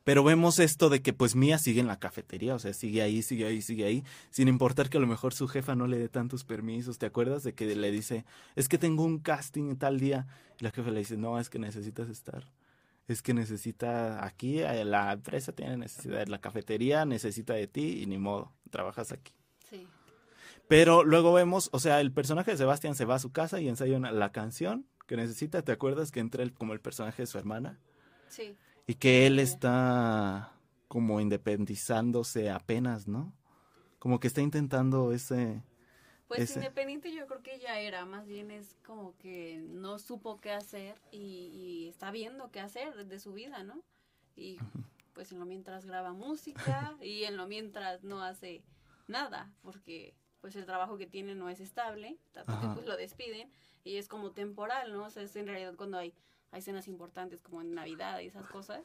[0.05, 3.23] Pero vemos esto de que pues Mía sigue en la cafetería, o sea, sigue ahí,
[3.23, 6.11] sigue ahí, sigue ahí, sin importar que a lo mejor su jefa no le dé
[6.11, 6.99] tantos permisos.
[6.99, 10.27] ¿Te acuerdas de que le dice, es que tengo un casting tal día?
[10.61, 12.45] Y la jefa le dice, no, es que necesitas estar.
[13.09, 18.07] Es que necesita aquí, eh, la empresa tiene necesidad, la cafetería necesita de ti y
[18.07, 19.33] ni modo, trabajas aquí.
[20.71, 23.69] Pero luego vemos, o sea, el personaje de Sebastián se va a su casa y
[23.69, 25.63] ensaya una, la canción que necesita.
[25.63, 27.81] ¿Te acuerdas que entra él como el personaje de su hermana?
[28.29, 28.57] Sí.
[28.87, 30.53] Y que él está
[30.87, 33.35] como independizándose apenas, ¿no?
[33.99, 35.61] Como que está intentando ese...
[36.29, 36.61] Pues ese...
[36.61, 40.95] independiente yo creo que ya era, más bien es como que no supo qué hacer
[41.11, 43.83] y, y está viendo qué hacer de su vida, ¿no?
[44.37, 44.61] Y
[45.15, 48.63] pues en lo mientras graba música y en lo mientras no hace
[49.09, 53.51] nada, porque pues el trabajo que tiene no es estable, tanto que pues lo despiden
[53.85, 55.05] y es como temporal, ¿no?
[55.05, 56.15] O sea, es en realidad cuando hay,
[56.51, 58.85] hay cenas importantes como en Navidad y esas cosas,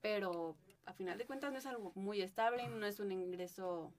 [0.00, 3.92] pero a final de cuentas no es algo muy estable, no es un ingreso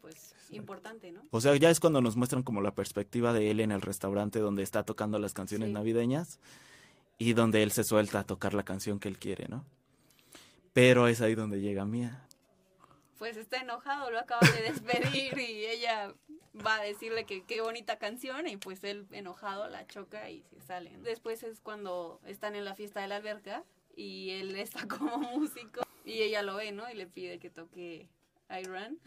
[0.00, 1.22] pues importante, ¿no?
[1.30, 4.38] O sea, ya es cuando nos muestran como la perspectiva de él en el restaurante
[4.38, 5.74] donde está tocando las canciones sí.
[5.74, 6.40] navideñas
[7.18, 9.64] y donde él se suelta a tocar la canción que él quiere, ¿no?
[10.72, 12.26] Pero es ahí donde llega Mía
[13.20, 16.14] pues está enojado, lo acaban de despedir y ella
[16.66, 20.58] va a decirle que qué bonita canción y pues él enojado la choca y se
[20.62, 21.02] salen.
[21.02, 23.62] Después es cuando están en la fiesta de la alberca
[23.94, 26.90] y él está como músico y ella lo ve, ¿no?
[26.90, 28.08] Y le pide que toque
[28.58, 28.98] Iron.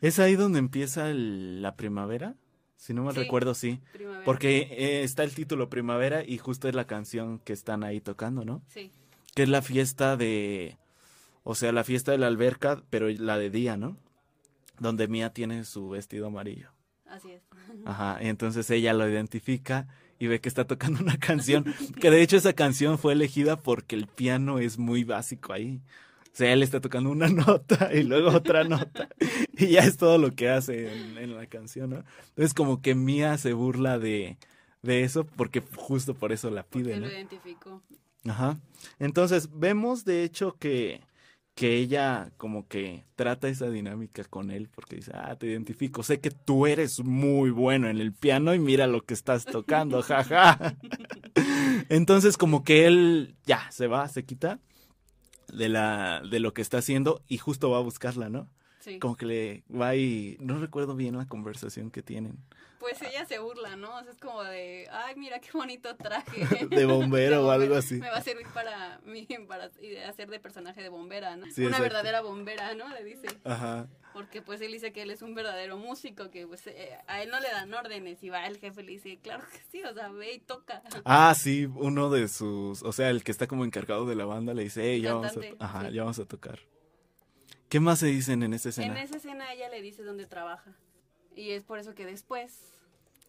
[0.00, 2.36] ¿Es ahí donde empieza el, la primavera?
[2.78, 3.80] Si no me sí, recuerdo, sí.
[3.92, 4.24] Primavera.
[4.24, 8.46] Porque eh, está el título Primavera y justo es la canción que están ahí tocando,
[8.46, 8.62] ¿no?
[8.68, 8.92] Sí.
[9.34, 10.78] Que es la fiesta de
[11.48, 13.96] o sea, la fiesta de la alberca, pero la de día, ¿no?
[14.80, 16.70] Donde Mía tiene su vestido amarillo.
[17.06, 17.42] Así es.
[17.84, 19.86] Ajá, y entonces ella lo identifica
[20.18, 21.64] y ve que está tocando una canción,
[22.00, 25.80] que de hecho esa canción fue elegida porque el piano es muy básico ahí.
[26.24, 29.08] O sea, él está tocando una nota y luego otra nota
[29.56, 32.04] y ya es todo lo que hace en, en la canción, ¿no?
[32.30, 34.36] Entonces como que Mía se burla de,
[34.82, 37.06] de eso porque justo por eso la pide, porque ¿no?
[37.06, 37.82] lo identificó.
[38.24, 38.58] Ajá.
[38.98, 41.02] Entonces vemos de hecho que
[41.56, 46.20] que ella como que trata esa dinámica con él porque dice, ah, te identifico, sé
[46.20, 50.76] que tú eres muy bueno en el piano y mira lo que estás tocando, jaja.
[51.88, 54.60] Entonces como que él ya se va, se quita
[55.50, 58.50] de la de lo que está haciendo y justo va a buscarla, ¿no?
[58.86, 59.00] Sí.
[59.00, 62.38] Como que le va y no recuerdo bien la conversación que tienen.
[62.78, 63.96] Pues ella se burla, ¿no?
[63.96, 66.46] O sea, es como de, ay, mira qué bonito traje.
[66.70, 67.96] De bombero o algo así.
[67.96, 69.72] Me va a servir para mí, para
[70.08, 71.46] hacer de personaje de bombera, ¿no?
[71.46, 71.82] Sí, Una exacto.
[71.82, 72.88] verdadera bombera, ¿no?
[72.90, 73.26] Le dice.
[73.42, 73.88] Ajá.
[74.12, 77.30] Porque pues él dice que él es un verdadero músico, que pues eh, a él
[77.30, 79.92] no le dan órdenes y va el jefe y le dice, claro que sí, o
[79.92, 80.80] sea, ve y toca.
[81.04, 84.54] Ah, sí, uno de sus, o sea, el que está como encargado de la banda
[84.54, 85.94] le dice, hey, ya vamos a, ajá, sí.
[85.94, 86.60] ya vamos a tocar.
[87.68, 89.02] ¿Qué más se dicen en esa En escena?
[89.02, 90.72] esa escena ella le dice dónde trabaja.
[91.34, 92.54] Y es por eso que después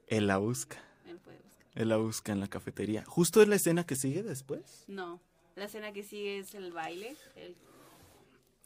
[0.07, 1.65] Él la busca, él puede buscar.
[1.75, 3.03] él la busca en la cafetería.
[3.05, 4.85] Justo es la escena que sigue después.
[4.87, 5.19] No,
[5.55, 7.15] la escena que sigue es el baile.
[7.35, 7.55] el-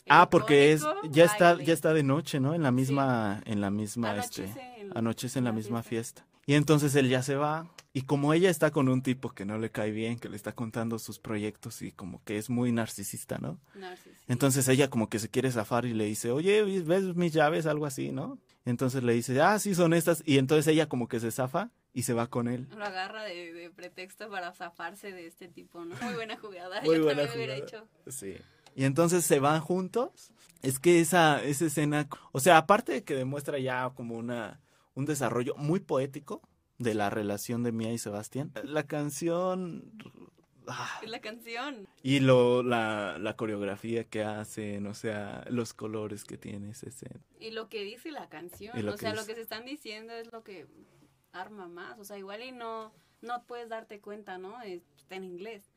[0.10, 1.66] Ah, el porque es ya está baile.
[1.66, 2.54] ya está de noche, ¿no?
[2.54, 5.84] En la misma en la misma Anochece este en- anochece en la en la misma
[5.84, 6.26] fiesta.
[6.46, 9.58] Y entonces él ya se va y como ella está con un tipo que no
[9.58, 13.38] le cae bien, que le está contando sus proyectos y como que es muy narcisista,
[13.38, 13.60] ¿no?
[13.76, 14.20] Narcis, sí.
[14.28, 17.66] Entonces ella como que se quiere zafar y le dice, oye, ¿ves mis llaves?
[17.66, 18.40] Algo así, ¿no?
[18.66, 20.24] Entonces le dice, ah, sí, son estas.
[20.26, 22.68] Y entonces ella como que se zafa y se va con él.
[22.76, 25.96] Lo agarra de, de pretexto para zafarse de este tipo, ¿no?
[26.02, 26.82] Muy buena jugada.
[26.82, 27.86] Muy Yo buena también lo hubiera jugada.
[28.06, 28.12] hecho.
[28.12, 28.36] Sí.
[28.76, 30.32] Y entonces se van juntos.
[30.62, 34.60] Es que esa, esa escena, o sea, aparte de que demuestra ya como una,
[35.02, 36.42] un desarrollo muy poético
[36.78, 39.92] de la relación de Mía y Sebastián, la canción...
[40.68, 41.88] ah, la canción.
[42.04, 47.20] y lo, la, la coreografía que hacen, o sea, los colores que tiene esa escena.
[47.40, 48.74] Y lo que dice la canción.
[48.88, 50.68] O sea, lo que se están diciendo es lo que
[51.34, 51.98] arma más.
[52.00, 54.62] O sea, igual y no, no puedes darte cuenta, ¿no?
[54.62, 55.71] Es- Está en inglés.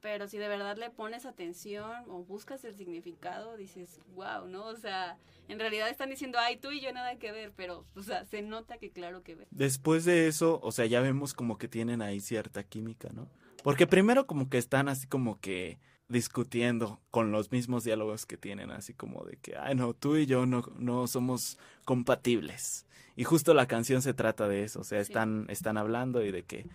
[0.00, 4.66] Pero si de verdad le pones atención o buscas el significado, dices, wow, ¿no?
[4.66, 5.16] O sea,
[5.48, 8.42] en realidad están diciendo, ay, tú y yo nada que ver, pero, o sea, se
[8.42, 9.48] nota que claro que ve.
[9.50, 13.28] Después de eso, o sea, ya vemos como que tienen ahí cierta química, ¿no?
[13.64, 18.70] Porque primero como que están así como que discutiendo con los mismos diálogos que tienen,
[18.70, 22.86] así como de que, ay, no, tú y yo no, no somos compatibles.
[23.16, 25.10] Y justo la canción se trata de eso, o sea, Sí.
[25.10, 26.66] están, están hablando y de que,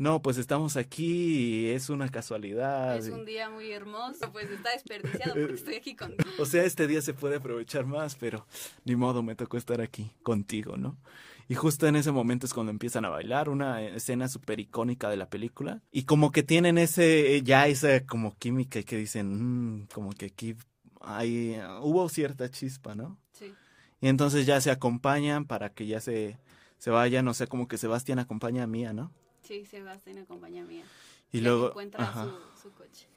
[0.00, 2.96] no, pues estamos aquí y es una casualidad.
[2.96, 6.30] Es un día muy hermoso, pues está desperdiciado porque estoy aquí contigo.
[6.38, 8.46] o sea, este día se puede aprovechar más, pero
[8.86, 10.96] ni modo, me tocó estar aquí contigo, ¿no?
[11.48, 15.18] Y justo en ese momento es cuando empiezan a bailar, una escena súper icónica de
[15.18, 15.82] la película.
[15.92, 20.26] Y como que tienen ese, ya esa como química y que dicen, "Mm, como que
[20.26, 20.56] aquí
[21.02, 23.18] hay, hubo cierta chispa, ¿no?
[23.32, 23.52] Sí.
[24.00, 26.38] Y entonces ya se acompañan para que ya se,
[26.78, 29.12] se vayan, o sea, como que Sebastián acompaña a Mía, ¿no?
[29.50, 30.84] Sí, Sebastián acompaña mía.
[31.32, 33.08] Y Y luego, encuentra su, su coche.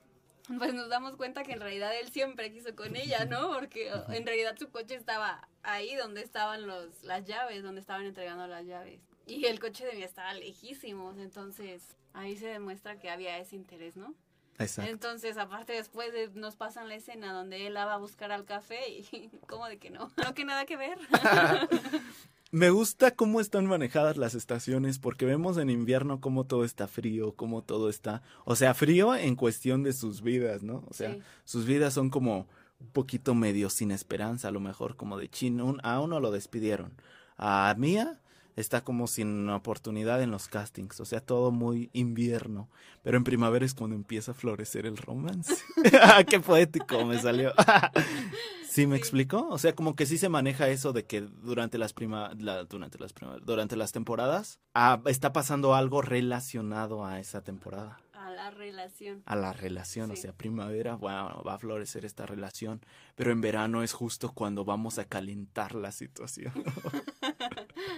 [0.58, 3.52] Pues nos damos cuenta que en realidad él siempre quiso con ella, ¿no?
[3.54, 8.48] Porque en realidad su coche estaba ahí donde estaban los, las llaves, donde estaban entregando
[8.48, 9.00] las llaves.
[9.28, 13.96] Y el coche de mí estaba lejísimos, entonces ahí se demuestra que había ese interés,
[13.96, 14.15] ¿no?
[14.58, 14.89] Exacto.
[14.89, 18.43] Entonces, aparte después de- nos pasan la escena donde él la va a buscar al
[18.46, 20.12] café y ¿cómo de que no?
[20.17, 20.98] No que nada que ver.
[22.54, 27.34] Me gusta cómo están manejadas las estaciones porque vemos en invierno cómo todo está frío,
[27.36, 30.84] cómo todo está, o sea, frío en cuestión de sus vidas, ¿no?
[30.88, 31.22] O sea, Sí.
[31.46, 32.48] sus vidas son como
[32.80, 36.30] un poquito medio sin esperanza, a lo mejor como de chin, un- a uno lo
[36.30, 36.94] despidieron,
[37.38, 38.20] a Mía
[38.56, 42.70] está como sin oportunidad en los castings, o sea, todo muy invierno,
[43.04, 45.56] pero en primavera es cuando empieza a florecer el romance.
[46.28, 47.54] Qué poético me salió.
[48.70, 49.02] ¿Sí me Sí.
[49.02, 49.48] explico?
[49.50, 52.98] O sea, como que sí se maneja eso de que durante las prima, la- durante
[52.98, 58.50] las prima- durante las temporadas ah, está pasando algo relacionado a esa temporada, A la
[58.50, 59.22] relación.
[59.28, 60.24] a la relación, o Sí.
[60.24, 62.82] sea, primavera, bueno, va a florecer esta relación,
[63.16, 66.54] pero en verano es justo cuando vamos a calentar la situación.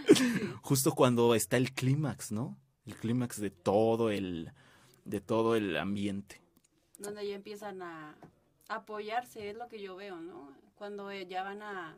[0.62, 2.58] justo cuando está el clímax, ¿no?
[2.86, 4.52] El clímax de todo el
[5.06, 6.42] de todo el ambiente.
[6.98, 8.16] donde ya empiezan a
[8.68, 10.52] apoyarse, es lo que yo veo, ¿no?
[10.76, 11.96] Cuando eh, ya van a,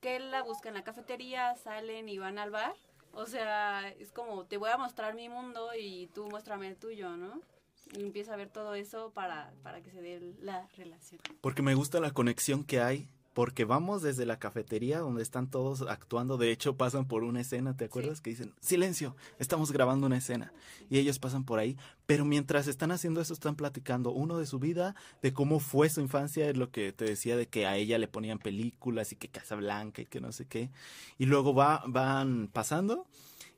[0.00, 2.74] que él la busca en la cafetería, salen y van al bar,
[3.12, 7.16] o sea, es como, te voy a mostrar mi mundo y tú muéstrame el tuyo,
[7.16, 7.40] ¿no?
[7.96, 11.20] Y empieza a ver todo eso para, para que se dé la relación.
[11.40, 13.08] Porque me gusta la conexión que hay.
[13.34, 16.38] Porque vamos desde la cafetería donde están todos actuando.
[16.38, 18.20] De hecho, pasan por una escena, ¿te acuerdas?
[18.20, 20.52] Que dicen, silencio, estamos grabando una escena.
[20.88, 21.76] Y ellos pasan por ahí.
[22.06, 26.00] Pero mientras están haciendo eso, están platicando uno de su vida, de cómo fue su
[26.00, 29.28] infancia, es lo que te decía, de que a ella le ponían películas y que
[29.28, 30.70] Casa Blanca y que no sé qué.
[31.18, 33.06] Y luego va, van pasando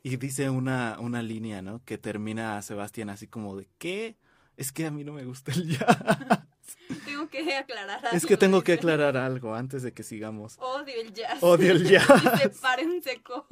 [0.03, 1.85] y dice una, una línea, ¿no?
[1.85, 4.17] Que termina Sebastián así como de, ¿qué?
[4.57, 5.99] Es que a mí no me gusta el jazz.
[7.05, 10.57] Tengo que aclarar Es algo, que tengo que aclarar algo antes de que sigamos.
[10.59, 11.43] Odio el jazz.
[11.43, 12.07] Odio el jazz.
[12.23, 13.47] Dice, paren seco.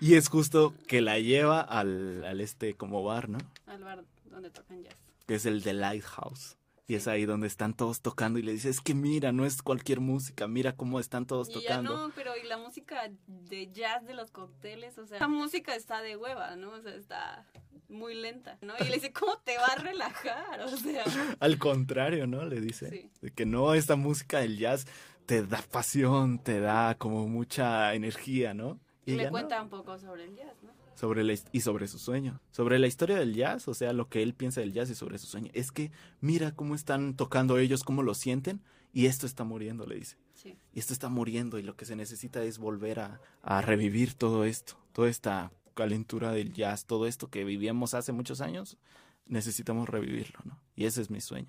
[0.00, 3.38] Y es justo que la lleva al, al este como bar, ¿no?
[3.66, 4.96] Al bar donde tocan jazz.
[5.26, 6.56] Que es el The Lighthouse.
[6.90, 9.62] Y es ahí donde están todos tocando y le dice, es que mira, no es
[9.62, 11.96] cualquier música, mira cómo están todos Y ya tocando.
[11.96, 16.02] no, pero y la música de jazz de los cócteles, o sea, la música está
[16.02, 16.72] de hueva, ¿no?
[16.72, 17.46] O sea, está
[17.88, 18.74] muy lenta, ¿no?
[18.80, 20.62] Y le dice, ¿cómo te va a relajar?
[20.62, 21.04] O sea,
[21.38, 22.44] Al contrario, ¿no?
[22.44, 22.90] Le dice.
[22.90, 23.10] Sí.
[23.20, 24.88] De que no, esta música del jazz
[25.26, 28.80] te da pasión, te da como mucha energía, ¿no?
[29.06, 29.30] Y le no.
[29.30, 30.72] cuenta un poco sobre el jazz, ¿no?
[31.00, 34.22] Sobre la, y sobre su sueño, sobre la historia del jazz, o sea, lo que
[34.22, 35.50] él piensa del jazz y sobre su sueño.
[35.54, 38.60] Es que mira cómo están tocando ellos, cómo lo sienten,
[38.92, 40.18] y esto está muriendo, le dice.
[40.34, 40.58] Sí.
[40.74, 44.44] Y esto está muriendo y lo que se necesita es volver a, a revivir todo
[44.44, 48.76] esto, toda esta calentura del jazz, todo esto que vivíamos hace muchos años,
[49.24, 50.60] necesitamos revivirlo, ¿no?
[50.76, 51.48] Y ese es mi sueño.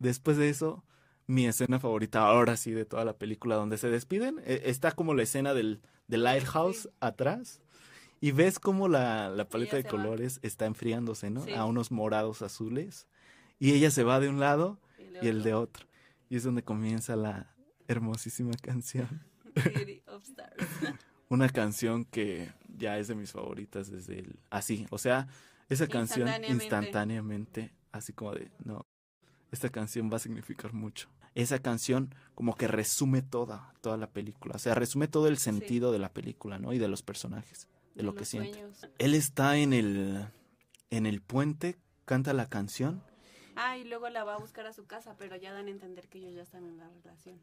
[0.00, 0.82] Después de eso,
[1.28, 5.14] mi escena favorita ahora sí de toda la película donde se despiden, eh, está como
[5.14, 7.60] la escena del, del lighthouse atrás
[8.20, 9.90] y ves como la, la paleta de va.
[9.90, 11.44] colores está enfriándose, ¿no?
[11.44, 11.52] Sí.
[11.52, 13.06] A unos morados azules
[13.58, 14.78] y ella se va de un lado
[15.22, 15.86] y el de otro.
[16.28, 17.54] Y es donde comienza la
[17.86, 19.24] hermosísima canción.
[19.76, 20.66] City of Stars.
[21.28, 24.38] Una canción que ya es de mis favoritas desde el...
[24.50, 25.28] Así, o sea,
[25.68, 26.64] esa canción Instantáneamente.
[26.64, 28.86] instantáneamente, así como de, no,
[29.50, 31.10] esta canción va a significar mucho.
[31.34, 35.92] Esa canción como que resume toda, toda la película, o sea, resume todo el sentido
[35.92, 36.72] de la película, ¿no?
[36.72, 38.52] Y de los personajes, de, lo que siente.
[38.52, 38.86] sueños.
[38.98, 40.26] Él está en el,
[40.90, 43.02] en el puente, canta la canción,
[43.60, 46.06] Ah, y luego la va a buscar a su casa, pero ya dan a entender
[46.08, 47.40] que ellos ya están en la relación.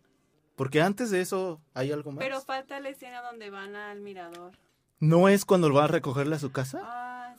[0.55, 2.23] porque antes de eso hay algo más.
[2.23, 4.53] Pero falta la escena donde van al mirador.
[5.01, 6.79] ¿No es cuando va a recogerle a su casa?
[6.83, 7.35] Ah,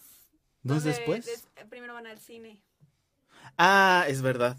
[0.62, 1.24] ¿No es después?
[1.24, 2.60] des- primero van al cine.
[3.56, 4.58] Ah, es verdad.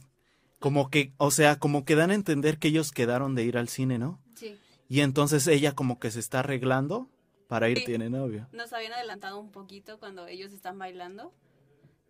[0.60, 3.68] Como que, o sea, como que dan a entender que ellos quedaron de ir al
[3.70, 4.20] cine, ¿no?
[4.36, 4.58] Sí.
[4.90, 7.08] Y entonces ella como que se está arreglando
[7.48, 7.86] para ir, Sí.
[7.86, 8.48] tiene novio.
[8.52, 11.34] Nos habían adelantado un poquito cuando ellos están bailando.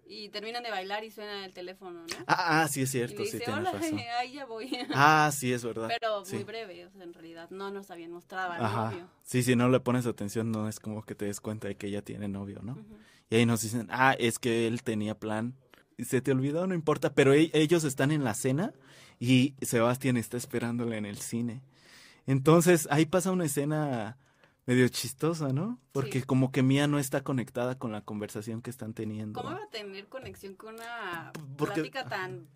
[0.09, 2.15] Y terminan de bailar y suena el teléfono, ¿no?
[2.27, 3.99] Ah, ah, sí es y cierto, sí tienes razón.
[4.19, 4.71] ahí ya voy.
[4.95, 5.89] Ah, sí es verdad.
[5.99, 6.35] Pero sí.
[6.35, 8.91] muy breve, o sea, en realidad no nos habían mostrado al Ajá.
[8.91, 9.09] novio.
[9.23, 11.87] Sí, si no le pones atención, no es como que te des cuenta de que
[11.87, 12.71] ella tiene novio, ¿no?
[12.73, 12.97] Ujú.
[13.29, 15.55] Y ahí nos dicen, ah, es que él tenía plan.
[15.97, 18.71] Y se te olvidó, no importa, pero e- ellos están en la cena
[19.19, 21.61] y Sebastián está esperándole en el cine.
[22.25, 24.17] Entonces ahí pasa una escena
[24.67, 25.79] medio chistosa, ¿no?
[25.93, 26.25] Porque Sí.
[26.27, 29.41] como que Mía no está conectada con la conversación que están teniendo.
[29.41, 32.47] ¿Cómo iba a tener conexión con una Porque- plática tan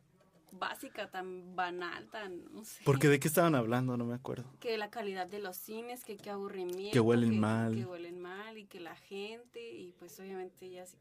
[0.51, 2.81] básica, tan banal, tan, no sé?
[2.83, 4.43] Porque de qué estaban hablando, no me acuerdo.
[4.59, 6.91] que la calidad de los cines, que qué aburrimiento.
[6.91, 7.73] Que huelen mal.
[7.73, 10.97] Que huelen mal y que la gente, y pues obviamente ella así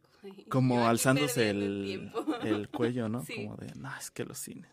[0.49, 2.13] Como alzándose el,
[2.45, 3.25] el cuello, ¿no?
[3.25, 3.35] Sí.
[3.47, 4.71] Como de, no, es que los cines.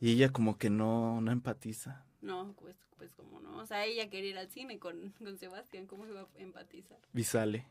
[0.00, 2.04] Y ella como que no, no empatiza.
[2.22, 3.56] No, pues, pues como no.
[3.56, 6.98] O sea, ella quería ir al cine con, con Sebastián, ¿cómo se va a empatizar?
[7.14, 7.66] Y sale.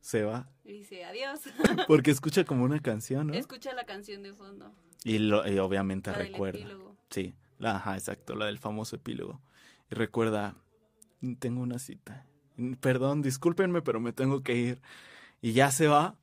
[0.00, 0.50] Se va.
[0.64, 1.40] Y dice, adiós.
[1.86, 3.34] Porque escucha como una canción, ¿no?
[3.34, 4.74] Escucha la canción de fondo.
[5.04, 6.58] Y, lo, y obviamente la del recuerda.
[6.58, 6.96] epílogo.
[7.10, 9.40] Sí, la, ajá, exacto, la del famoso epílogo.
[9.88, 10.56] Y recuerda,
[11.20, 12.26] "Mm, tengo una cita.
[12.80, 14.82] Perdón, discúlpenme, pero me tengo que ir.
[15.40, 16.16] Y ya se va.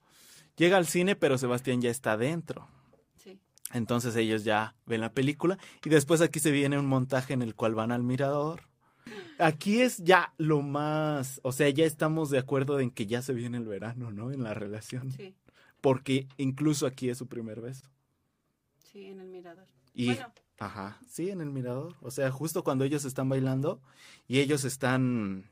[0.58, 2.68] Llega al cine, pero Sebastián ya está dentro.
[3.74, 7.56] Entonces ellos ya ven la película y después aquí se viene un montaje en el
[7.56, 8.64] cual van al mirador.
[9.40, 13.34] Aquí es ya lo más, o sea, ya estamos de acuerdo en que ya se
[13.34, 14.32] viene el verano, ¿no?
[14.32, 15.12] En la relación.
[15.12, 15.36] Sí,
[15.82, 17.88] Porque incluso aquí es su primer beso.
[18.92, 19.66] sí, en el mirador.
[19.94, 21.96] Y, Bueno, ajá, sí, en el mirador.
[22.02, 23.82] O sea, justo cuando ellos están bailando
[24.28, 25.50] y ellos están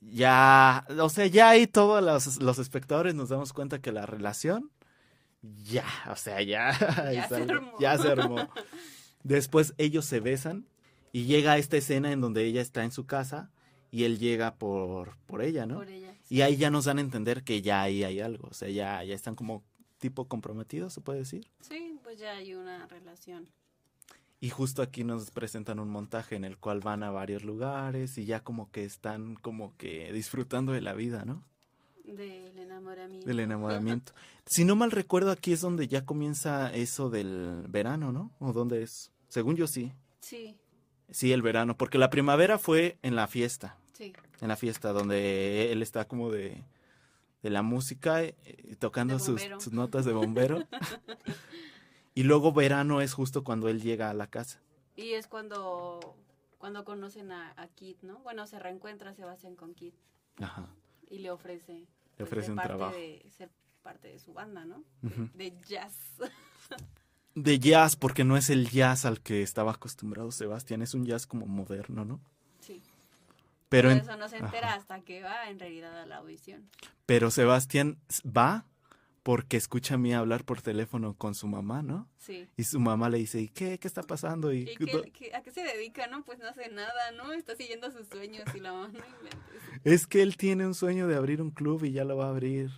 [0.00, 4.70] ya, o sea, ya ahí todos los, los espectadores nos damos cuenta que la relación,
[5.42, 6.72] ya, o sea, ya,
[7.12, 7.72] Ya es se algo- armó.
[7.80, 8.48] ya se armó.
[9.22, 10.66] Después ellos se besan
[11.12, 13.50] y llega esta escena en donde ella está en su casa
[13.90, 15.76] y él llega por, por ella, ¿no?
[15.76, 16.14] por ella.
[16.28, 19.02] Y ahí ya nos dan a entender que ya ahí hay algo, o sea, ya,
[19.04, 19.64] ya están como
[19.98, 21.50] tipo comprometidos, se puede decir.
[21.60, 23.48] Sí, pues ya hay una relación.
[24.40, 28.24] Y justo aquí nos presentan un montaje en el cual van a varios lugares y
[28.24, 31.42] ya como que están como que disfrutando de la vida, ¿no?
[32.16, 33.26] Del enamoramiento.
[33.26, 34.12] Del enamoramiento.
[34.46, 38.32] si no mal recuerdo, aquí es donde ya comienza eso del verano, ¿no?
[38.38, 39.12] ¿O dónde es?
[39.28, 39.92] Según yo sí.
[40.20, 40.58] Sí,
[41.10, 44.12] Sí, el verano, porque la primavera fue en la fiesta, sí.
[44.40, 46.62] en la fiesta donde él está como de,
[47.42, 48.34] de la música, eh,
[48.78, 50.66] tocando De sus, notas de bombero.
[52.14, 54.60] y luego verano es justo cuando él llega a la casa.
[54.96, 56.14] Y es cuando,
[56.58, 58.18] cuando conocen a, a Kit, ¿no?
[58.18, 59.94] Bueno, se reencuentra Sebastián con Kit
[60.40, 60.68] Ajá.
[61.08, 61.86] y le ofrece,
[62.18, 62.96] Le ofrece ser un parte trabajo.
[62.96, 63.50] De, ser
[63.82, 64.84] parte de su banda, ¿no?
[65.34, 65.94] De jazz.
[67.34, 71.26] de jazz, porque no es el jazz al que estaba acostumbrado Sebastián, es un jazz
[71.26, 72.20] como moderno, ¿no?
[72.60, 72.82] Sí.
[73.68, 74.76] Pero, Por en- eso no se entera Ajá.
[74.78, 76.68] hasta que va en realidad a la audición.
[77.06, 78.64] pero Sebastián va
[79.28, 82.08] porque escucha a mí hablar por teléfono con su mamá, ¿no?
[82.16, 82.48] Sí.
[82.56, 83.78] Y su mamá le dice, ¿y qué?
[83.78, 84.54] ¿Qué está pasando?
[84.54, 86.06] ¿Y qué, qué, a qué se dedica?
[86.06, 87.34] No, pues no hace nada, ¿no?
[87.34, 89.84] Está siguiendo sus sueños y la mamá no inventes.
[89.84, 92.30] Es que él tiene un sueño de abrir un club y ya lo va a
[92.30, 92.70] abrir.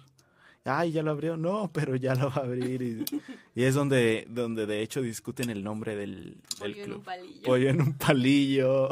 [0.64, 1.36] Ay, ya lo abrió.
[1.36, 2.82] No, pero ya lo va a abrir.
[2.82, 3.04] Y,
[3.54, 7.42] y es donde, donde de hecho discuten el nombre del, del Pollo en un palillo.
[7.44, 8.88] Pollo en un palillo.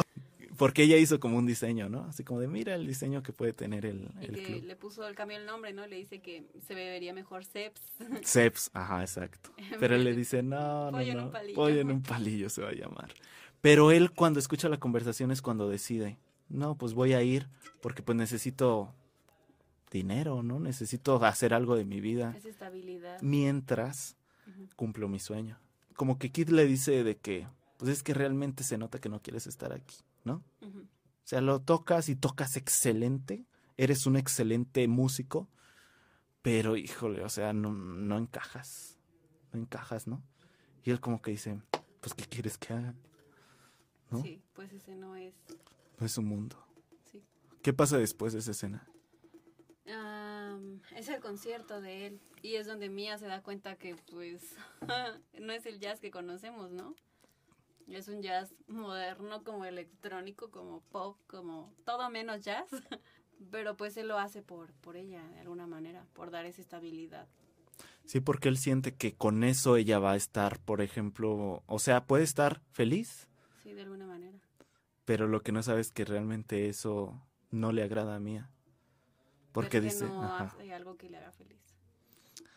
[0.59, 2.05] Porque ella hizo como un diseño, ¿no?
[2.05, 4.65] Así como de, mira el diseño que puede tener el, Y el que club.
[4.65, 5.87] le puso el cambio el nombre, ¿no?
[5.87, 7.81] Le dice que se vería mejor Ceps.
[8.25, 9.51] Ceps, ajá, exacto.
[9.81, 11.55] Pero él le dice, no, no, Pollo en no, un palillo.
[11.55, 13.15] pollo en un palillo se va a llamar.
[13.61, 17.49] Pero él cuando escucha la conversación es cuando decide, no, pues voy a ir
[17.81, 18.93] porque pues necesito
[19.91, 20.61] dinero, ¿no?
[20.61, 23.21] Necesito hacer algo de mi vida Esa estabilidad.
[23.23, 24.17] mientras
[24.77, 25.59] cumplo mi sueño.
[25.95, 27.47] Como que Kid le dice de que,
[27.79, 29.97] pues es que realmente se nota que no quieres estar aquí,
[30.29, 30.45] ¿no?
[30.61, 33.45] O sea, lo tocas y tocas excelente,
[33.77, 35.49] eres un excelente músico,
[36.43, 38.99] pero híjole, o sea, no, no encajas,
[39.53, 40.23] no encajas, ¿no?
[40.85, 41.61] Y él como que dice,
[42.01, 42.95] pues ¿qué quieres que haga?
[44.11, 44.23] ¿No?
[44.23, 45.35] Sí, pues ese no es.
[45.99, 46.57] No es su mundo.
[47.11, 47.23] Sí.
[47.63, 48.89] ¿Qué pasa después de esa escena?
[50.95, 54.57] Es el concierto de él y es donde Mia se da cuenta que pues
[55.41, 56.95] no es el jazz que conocemos, ¿no?
[57.89, 62.69] Es un jazz moderno como electrónico, como pop, como todo menos jazz,
[63.51, 67.27] pero pues él lo hace por, por ella de alguna manera, por dar esa estabilidad.
[68.05, 72.05] Sí, porque él siente que con eso ella va a estar, por ejemplo, o sea,
[72.07, 73.29] puede estar feliz,
[73.63, 74.39] Sí, de alguna manera.
[75.05, 77.21] pero lo que no sabe es que realmente eso
[77.51, 78.51] no le agrada a Mía.
[79.53, 80.45] Porque que dice, no ajá.
[80.45, 81.59] hace algo que le haga feliz.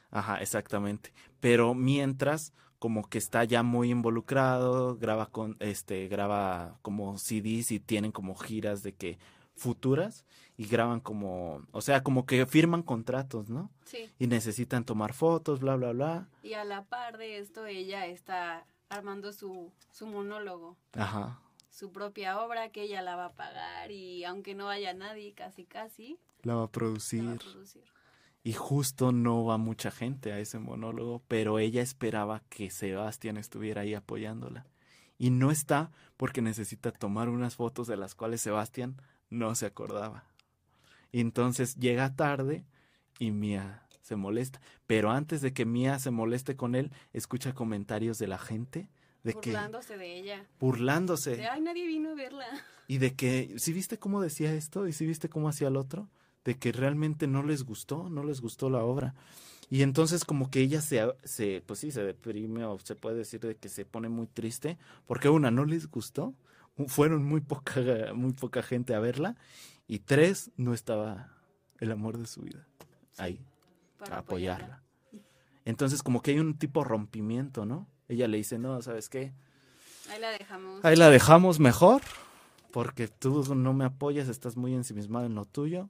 [0.10, 1.14] Ajá, exactamente.
[1.40, 7.80] Pero mientras, como que está ya muy involucrado, graba con, este, graba como CDs y
[7.80, 9.20] tienen como giras de que
[9.56, 10.26] futuras
[10.58, 13.70] y graban como, o sea, como que firman contratos, ¿no?
[13.86, 16.28] Sí, Y necesitan tomar fotos, bla, bla, bla.
[16.42, 20.76] y a la par de esto ella está armando su, su monólogo.
[20.94, 21.40] Ajá.
[21.70, 25.66] su propia obra que ella la va a pagar y aunque no haya nadie, casi
[25.66, 27.30] casi, La va a la va producir.
[27.30, 27.84] a producir.
[28.44, 33.82] Y justo no va mucha gente a ese monólogo, pero ella esperaba que Sebastián estuviera
[33.82, 34.66] ahí apoyándola.
[35.18, 40.26] Y no está porque necesita tomar unas fotos de las cuales Sebastián no se acordaba.
[41.12, 42.66] Y entonces llega tarde
[43.20, 44.60] y Mía se molesta.
[44.88, 48.90] Pero antes de que Mía se moleste con él, escucha comentarios de la gente
[49.24, 50.46] de que burlándose de ella.
[50.60, 52.48] burlándose De, ay, nadie vino a verla.
[52.88, 54.88] y de que, ¿sí viste cómo decía esto?
[54.88, 56.10] ¿Y sí viste cómo hacía el otro?
[56.44, 59.14] De que realmente no les gustó, no les gustó la obra.
[59.70, 63.40] Y entonces como que ella se, se, pues sí, se deprime o se puede decir
[63.40, 66.34] de que se pone muy triste, porque una, no les gustó,
[66.88, 67.82] fueron muy poca,
[68.14, 69.38] muy poca gente a verla,
[69.88, 71.34] y tres, no estaba
[71.80, 72.68] el amor de su vida
[73.18, 73.40] ahí,
[73.98, 74.84] Para a apoyarla.
[75.66, 77.88] Entonces como que hay un tipo rompimiento, ¿no?
[78.08, 79.34] Ella le dice, no, ¿sabes qué?
[80.10, 80.84] Ahí la dejamos.
[80.84, 82.02] Ahí la dejamos mejor,
[82.72, 85.90] porque tú no me apoyas, estás muy ensimismado en lo tuyo.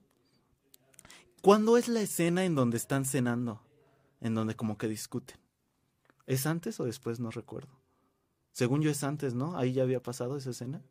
[1.42, 3.60] ¿Cuándo es la escena en donde están cenando?
[4.20, 5.38] En donde como que discuten.
[6.26, 7.18] ¿Es antes o después?
[7.20, 7.80] No recuerdo.
[8.52, 9.58] Según yo es antes, ¿no?
[9.58, 10.82] Ahí ya había pasado esa escena.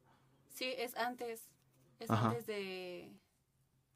[0.54, 1.50] Sí, es antes.
[2.00, 2.30] Es Ajá.
[2.32, 2.54] antes de.
[2.54, 3.14] de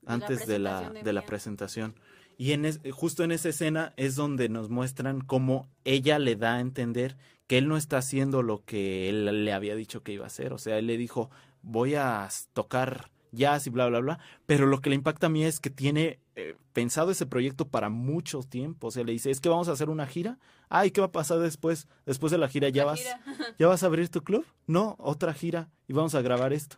[0.05, 1.95] Antes de la, presentación de la presentación.
[2.37, 6.55] Y en es- justo en esa escena es donde nos muestran cómo ella le da
[6.55, 10.23] a entender que él no está haciendo lo que él le había dicho que iba
[10.23, 10.53] a hacer.
[10.53, 11.29] O sea, él le dijo,
[11.63, 14.19] voy a tocar jazz y bla, bla, bla.
[14.45, 17.89] Pero lo que le impacta a mí es que tiene eh, pensado ese proyecto para
[17.89, 18.87] mucho tiempo.
[18.87, 20.37] O sea, le dice, es que vamos a hacer una gira.
[20.69, 21.87] Ay, ¿qué va a pasar después?
[22.05, 22.99] Después de la gira, ¿ya La vas?
[22.99, 23.21] gira.
[23.59, 24.45] ¿Ya vas a abrir tu club?
[24.67, 26.77] No, otra gira y vamos a grabar esto.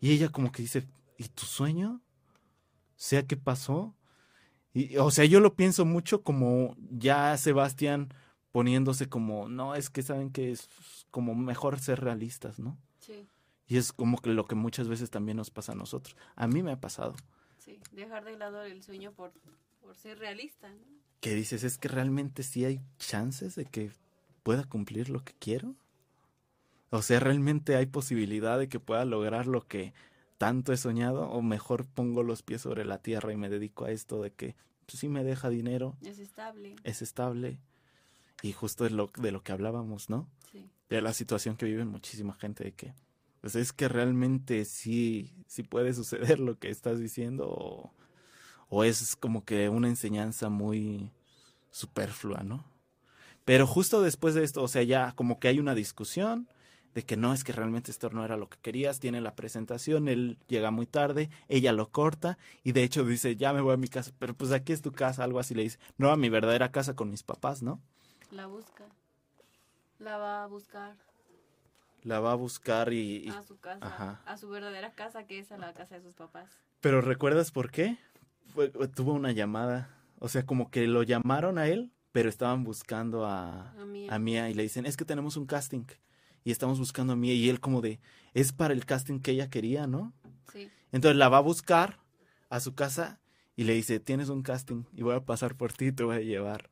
[0.00, 0.86] Y ella como que dice,
[1.16, 2.00] ¿y tu sueño?
[2.96, 3.94] Sea, ¿qué pasó?
[4.74, 8.12] Y, o sea, yo lo pienso mucho como ya Sebastián
[8.52, 10.68] poniéndose como, no, es que saben que es
[11.10, 12.76] como mejor ser realistas, ¿no?
[12.98, 13.28] Sí,
[13.66, 16.16] Y es como que lo que muchas veces también nos pasa a nosotros.
[16.34, 17.14] A mí me ha pasado.
[17.68, 17.80] Sí.
[17.92, 19.32] Dejar de lado el sueño por,
[19.80, 20.84] por ser realista, ¿no?
[21.20, 23.90] Que dices, es que realmente sí hay chances de que
[24.42, 25.74] pueda cumplir lo que quiero.
[26.90, 29.92] O sea, realmente hay posibilidad de que pueda lograr lo que
[30.38, 31.28] tanto he soñado.
[31.30, 34.54] O mejor pongo los pies sobre la tierra y me dedico a esto de que
[34.86, 36.76] pues, sí me deja dinero, Es estable.
[36.84, 37.58] es estable.
[38.42, 40.28] Y justo es lo, de lo que hablábamos, ¿no?
[40.52, 40.70] Sí.
[40.88, 42.94] De la situación que vive muchísima gente de que,
[43.40, 47.92] pues es que realmente sí, sí puede suceder lo que estás diciendo o,
[48.68, 51.12] o es como que una enseñanza muy
[51.70, 52.64] superflua, ¿no?
[53.44, 56.48] Pero justo después de esto, o sea, ya como que hay una discusión,
[56.94, 60.08] de que no, es que realmente esto no era lo que querías, tiene la presentación,
[60.08, 63.76] él llega muy tarde, ella lo corta y de hecho dice, ya me voy a
[63.76, 66.28] mi casa, pero pues aquí es tu casa, algo así le dice, no a mi
[66.28, 67.80] verdadera casa con mis papás, ¿no?
[68.30, 68.84] La busca.
[69.98, 70.96] La va a buscar
[72.08, 73.24] La va a buscar y...
[73.26, 74.22] y- a su casa, Ajá.
[74.24, 76.48] a su verdadera casa, que es a la casa de sus papás.
[76.80, 77.98] Pero ¿recuerdas por qué?
[78.54, 83.26] Fue- tuvo una llamada, o sea, como que lo llamaron a él, pero estaban buscando
[83.26, 84.14] a, A Mía.
[84.14, 85.84] a Mía y le dicen, es que tenemos un casting
[86.44, 88.00] y estamos buscando a Mía y él como de,
[88.32, 90.14] es para el casting que ella quería, ¿no?
[90.50, 90.70] Sí.
[90.92, 91.98] Entonces la va a buscar
[92.48, 93.20] a su casa
[93.54, 96.20] y le dice, tienes un casting y voy a pasar por ti te voy a
[96.20, 96.70] llevar.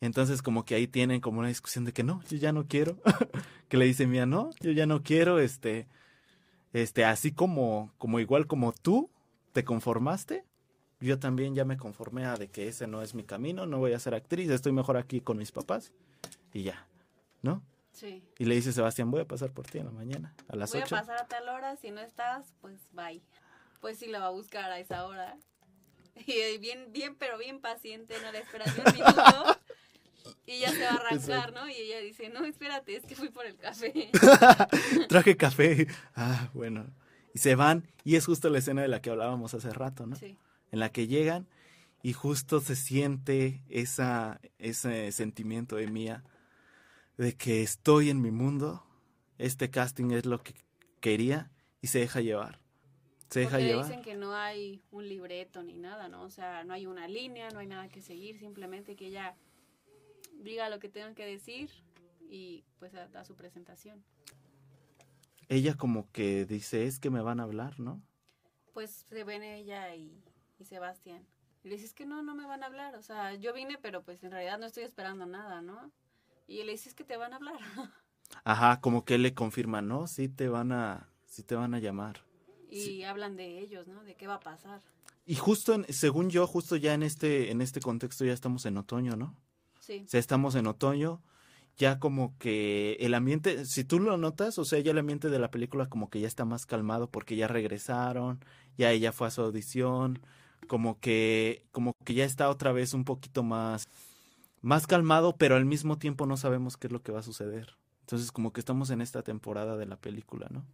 [0.00, 2.98] Entonces como que ahí tienen como una discusión de que no, yo ya no quiero.
[3.68, 5.88] que le dice Mía, no, yo ya no quiero, este,
[6.72, 9.10] este, así como, como igual como tú
[9.52, 10.44] te conformaste,
[11.00, 13.92] yo también ya me conformé a de que ese no es mi camino, no voy
[13.92, 15.92] a ser actriz, estoy mejor aquí con mis papás
[16.52, 16.86] y ya,
[17.42, 17.62] ¿no?
[17.92, 18.22] Sí.
[18.38, 20.82] Y le dice Sebastián, voy a pasar por ti en la mañana, a las Voy
[20.82, 20.96] a 8.
[20.96, 23.22] pasar a tal hora, si no estás, pues bye.
[23.80, 25.36] Pues sí la va a buscar a esa hora.
[26.26, 29.60] Y eh, bien, bien, pero bien paciente, no le espera ni un minuto.
[30.46, 31.68] Y ya se va a arrancar, ¿no?
[31.68, 34.10] Y ella dice, no, espérate, es que fui por el café.
[35.08, 35.86] Traje café.
[36.14, 36.86] Ah, bueno.
[37.34, 40.16] Y se van, y es justo la escena de la que hablábamos hace rato, ¿no?
[40.16, 40.36] Sí.
[40.72, 41.46] En la que llegan
[42.02, 46.24] y justo se siente esa, ese sentimiento de mía
[47.16, 48.84] de que estoy en mi mundo,
[49.38, 50.54] este casting es lo que
[51.00, 51.50] quería
[51.80, 52.60] y se deja llevar.
[53.30, 53.86] Se deja Porque llevar.
[53.86, 56.22] dicen que no hay un libreto ni nada, ¿no?
[56.22, 59.34] O sea, no hay una línea, no hay nada que seguir, simplemente que ella
[60.38, 61.70] diga lo que tengan que decir
[62.28, 64.02] y pues da da su presentación.
[65.48, 68.02] Ella como que dice, es que me van a hablar, ¿no?
[68.74, 70.22] Pues se ven ella y,
[70.58, 71.24] y Sebastián.
[71.62, 72.96] Y le dices que no, no me van a hablar.
[72.96, 75.92] O sea, yo vine, pero pues en realidad no estoy esperando nada, ¿no?
[76.48, 77.58] Y le dices que te van a hablar.
[78.44, 81.78] Ajá, como que él le confirma, no, sí te van a, sí te van a
[81.78, 82.20] llamar.
[82.68, 84.02] y hablan de ellos, ¿no?
[84.02, 84.80] De qué va a pasar.
[85.24, 88.76] Y justo, en- según yo, justo ya en este, en este contexto ya estamos en
[88.78, 89.34] otoño, ¿no?
[89.86, 90.02] Sí.
[90.04, 91.22] O sea, estamos en otoño,
[91.76, 95.38] ya como que el ambiente, si tú lo notas, o sea, ya el ambiente de
[95.38, 98.40] la película como que ya está más calmado porque ya regresaron,
[98.76, 100.20] ya ella fue a su audición,
[100.66, 103.88] como que, como que ya está otra vez un poquito más,
[104.60, 107.76] más calmado, pero al mismo tiempo no sabemos qué es lo que va a suceder.
[108.00, 110.64] Entonces, como que estamos en esta temporada de la película, ¿no?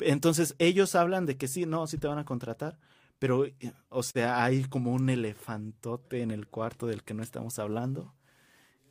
[0.00, 2.78] Entonces, ellos hablan de que sí, no, sí te van a contratar,
[3.18, 3.46] pero,
[3.88, 8.14] o sea, hay como un elefantote en el cuarto del que no estamos hablando.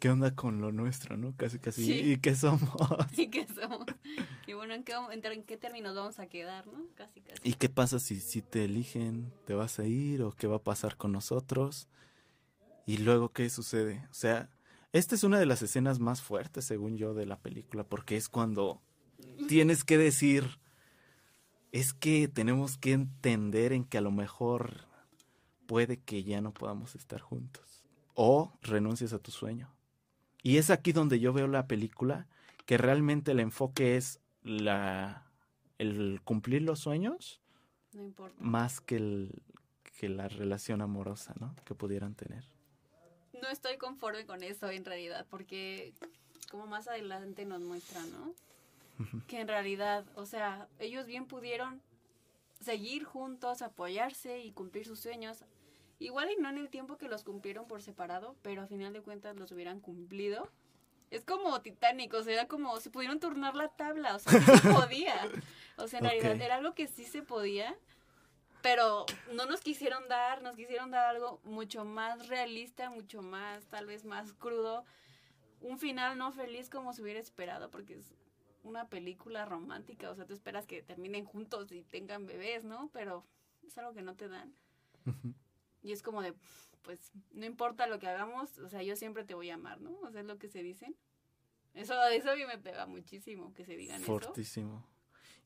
[0.04, 1.34] ¿Qué onda con lo nuestro, no?
[1.38, 1.86] Casi, casi.
[1.86, 2.12] Sí.
[2.12, 2.70] ¿Y qué somos?
[3.18, 3.86] ¿Y qué somos?
[4.46, 6.88] Y bueno, ¿en qué, en qué términos vamos a quedar, no?
[6.94, 7.40] Casi, casi.
[7.42, 9.32] ¿Y qué pasa si, si te eligen?
[9.46, 11.88] ¿Te vas a ir o qué va a pasar con nosotros?
[12.86, 14.06] ¿Y luego qué sucede?
[14.12, 14.50] O sea,
[14.92, 18.28] esta es una de las escenas más fuertes, según yo, de la película, porque es
[18.28, 18.82] cuando
[19.48, 20.60] tienes que decir,
[21.72, 24.82] es que tenemos que entender en que a lo mejor
[25.66, 27.86] puede que ya no podamos estar juntos.
[28.16, 29.74] O renuncias a tu sueño.
[30.44, 32.28] Y es aquí donde yo veo la película,
[32.66, 35.26] que realmente el enfoque es la,
[35.78, 37.42] el cumplir los sueños
[37.94, 38.36] No importa.
[38.40, 39.42] más que, el,
[39.98, 41.56] que la relación amorosa, ¿no?
[41.66, 42.44] Que pudieran tener.
[43.42, 45.94] No estoy conforme con eso en realidad, porque
[46.52, 48.34] como más adelante nos muestran, ¿no?
[49.28, 51.82] Que en realidad, o sea, ellos bien pudieron
[52.62, 55.44] seguir juntos, apoyarse y cumplir sus sueños.
[56.00, 59.02] Igual y no en el tiempo que los cumplieron por separado, pero a final de
[59.02, 60.50] cuentas los hubieran cumplido.
[61.12, 64.58] Es como Titanic, o sea, era como se pudieron turnar la tabla, o sea, sí
[64.58, 65.16] se podía.
[65.78, 67.78] O sea, en realidad era algo que sí se podía,
[68.62, 73.86] pero no nos quisieron dar, nos quisieron dar algo mucho más realista, mucho más, tal
[73.86, 74.86] vez más crudo.
[75.62, 78.14] Un final no feliz como se hubiera esperado, porque es
[78.64, 82.90] una película romántica, o sea, tú esperas que terminen juntos y tengan bebés, ¿no?
[82.94, 83.26] Pero
[83.68, 84.54] es algo que no te dan.
[85.84, 86.34] Y es como de,
[86.82, 89.92] pues, no importa lo que hagamos, o sea, yo siempre te voy a amar, ¿no?
[90.00, 90.96] O sea, es lo que se dicen.
[91.74, 94.06] Eso, eso a mí me pega muchísimo, que se digan eso.
[94.06, 94.88] Fortísimo.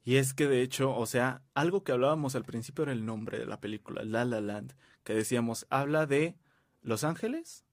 [0.03, 3.39] Y es que de hecho, o sea, algo que hablábamos al principio era el nombre
[3.39, 4.73] de la película, La La Land,
[5.03, 6.37] que decíamos, habla de
[6.81, 7.65] Los Ángeles,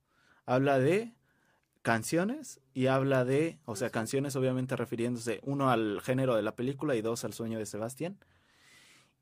[0.46, 1.14] habla de
[1.82, 6.96] canciones y habla de, o sea, canciones obviamente refiriéndose uno al género de la película
[6.96, 8.18] y dos al sueño de Sebastián.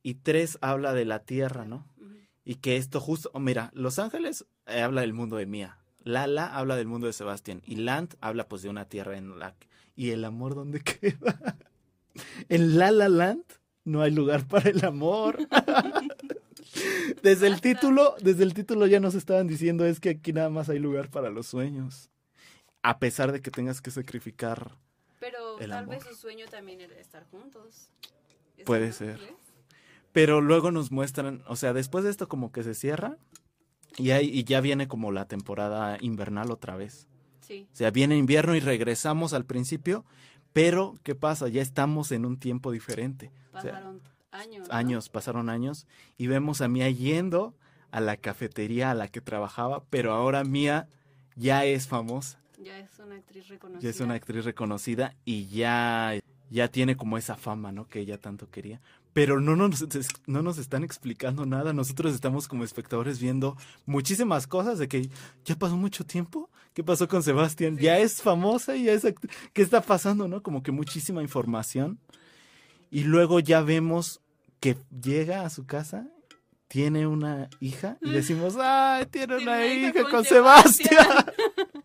[0.03, 1.87] Y tres habla de la tierra, ¿no?
[2.45, 6.47] Y que esto justo, oh, mira, Los Ángeles eh, habla del mundo de Mía, Lala
[6.57, 9.55] habla del mundo de Sebastián y Land habla pues de una tierra en la
[9.95, 11.57] ¿Y el amor dónde queda?
[12.49, 13.45] En La La Land
[13.85, 15.39] no hay lugar para el amor.
[17.23, 20.69] Desde el título, desde el título ya nos estaban diciendo es que aquí nada más
[20.69, 22.11] hay lugar para los sueños.
[22.83, 24.77] A pesar de que tengas que sacrificar
[25.21, 25.97] Pero el Tal amor.
[25.97, 27.91] vez su sueño también era estar juntos.
[28.65, 29.21] Puede ser.
[30.13, 33.17] Pero luego nos muestran, o sea, después de esto como que se cierra
[33.97, 37.07] y, hay, y ya viene como la temporada invernal otra vez.
[37.41, 37.67] Sí.
[37.73, 40.05] O sea, viene invierno y regresamos al principio,
[40.53, 41.49] pero ¿qué pasa?
[41.49, 43.31] Ya estamos en un tiempo diferente.
[43.53, 44.01] O sea, Pasaron
[44.31, 44.69] años.
[44.69, 44.75] ¿no?
[44.75, 45.87] años, pasaron años
[46.19, 47.55] y vemos a Mía yendo
[47.91, 50.89] a la cafetería a la que trabajaba, pero ahora Mía
[51.37, 53.83] ya es famosa, Ya es una actriz reconocida.
[53.83, 56.19] ya es una actriz reconocida y ya,
[56.51, 57.87] ya tiene como esa fama, ¿no?
[57.89, 58.81] Que ella tanto quería.
[59.13, 59.85] Pero no nos,
[60.27, 65.11] no nos están explicando nada, nosotros estamos como espectadores viendo muchísimas cosas de que
[65.45, 67.77] ya pasó mucho tiempo, ¿qué pasó con Sebastián?
[67.77, 69.03] Ya es famosa y ya es
[69.53, 70.43] ¿qué está pasando, no?
[70.43, 71.99] Como que muchísima información.
[72.91, 74.21] Y luego ya vemos
[74.61, 76.09] que llega a su casa,
[76.69, 80.91] tiene una hija y decimos, ¡ay, tiene una hija hija con con Sebastián!
[80.91, 81.27] Sebastián.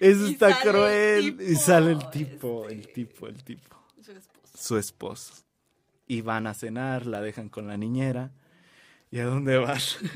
[0.00, 1.40] Eso Y está cruel.
[1.40, 3.76] y sale el tipo, el tipo, el tipo.
[4.02, 4.56] Su esposo.
[4.56, 5.34] Su esposo.
[6.06, 8.30] Y van a cenar, la dejan con la niñera.
[9.10, 9.98] ¿Y a dónde vas?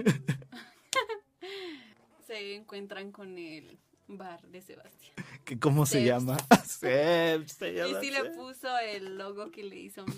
[2.27, 5.15] Se encuentran con el bar de Sebastián.
[5.45, 6.37] ¿Qué- ¿Cómo se llama?
[6.67, 8.37] Sebs, se Y llama sí le Sebs.
[8.37, 10.17] puso el logo que le hizo Mía.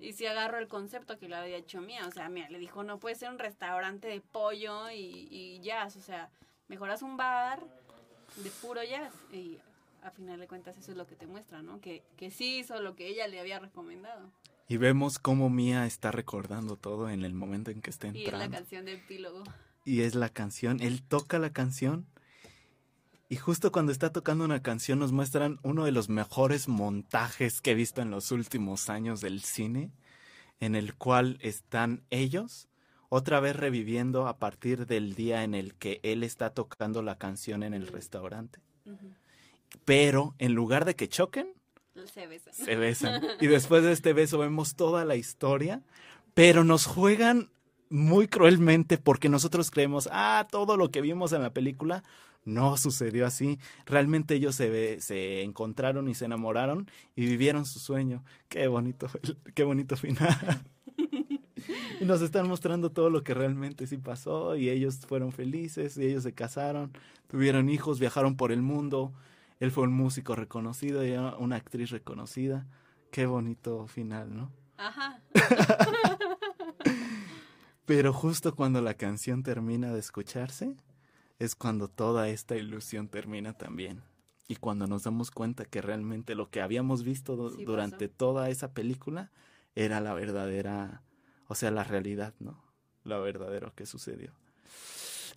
[0.00, 2.06] Y sí agarró el concepto que le había hecho Mía.
[2.06, 5.96] O sea, Mía le dijo, no puede ser un restaurante de pollo y, y jazz.
[5.96, 6.30] O sea,
[6.68, 7.60] mejoras un bar
[8.36, 9.14] de puro jazz.
[9.32, 9.58] Y
[10.02, 11.80] a final de cuentas eso es lo que te muestra, ¿no?
[11.80, 14.30] Que, que sí hizo lo que ella le había recomendado.
[14.68, 18.14] Y vemos cómo Mía está recordando todo en el momento en que está Y es
[18.16, 18.56] la entrando.
[18.56, 19.44] canción de epílogo.
[19.84, 20.80] y es la canción.
[20.82, 22.06] Él toca la canción.
[23.30, 27.70] Y justo cuando está tocando una canción nos muestran uno de los mejores montajes que
[27.72, 29.90] he visto en los últimos años del cine,
[30.60, 32.68] en el cual están ellos
[33.10, 37.62] otra vez reviviendo a partir del día en el que él está tocando la canción
[37.62, 38.60] en el restaurante.
[39.86, 41.48] Pero en lugar de que choquen,
[42.06, 42.54] Se besan.
[42.54, 43.22] se besan.
[43.40, 45.82] Y después de este beso vemos toda la historia,
[46.34, 47.50] pero nos juegan
[47.90, 52.02] muy cruelmente porque nosotros creemos, ah, todo lo que vimos en la película
[52.44, 53.58] no sucedió así.
[53.86, 58.24] Realmente ellos se, se encontraron y se enamoraron y vivieron su sueño.
[58.48, 59.08] Qué bonito,
[59.54, 60.62] qué bonito final.
[62.00, 66.06] y nos están mostrando todo lo que realmente sí pasó y ellos fueron felices y
[66.06, 66.92] ellos se casaron,
[67.28, 69.12] tuvieron hijos, viajaron por el mundo.
[69.60, 72.66] Él fue un músico reconocido y ella una actriz reconocida.
[73.10, 74.52] Qué bonito final, ¿no?
[74.76, 75.20] Ajá.
[77.86, 80.76] Pero justo cuando la canción termina de escucharse,
[81.38, 84.02] es cuando toda esta ilusión termina también.
[84.46, 88.72] Y cuando nos damos cuenta que realmente lo que habíamos visto Sí durante toda esa
[88.72, 89.30] película
[89.74, 91.02] era la verdadera,
[91.46, 92.62] o sea, la realidad, ¿no?
[93.04, 94.32] Lo verdadero que sucedió.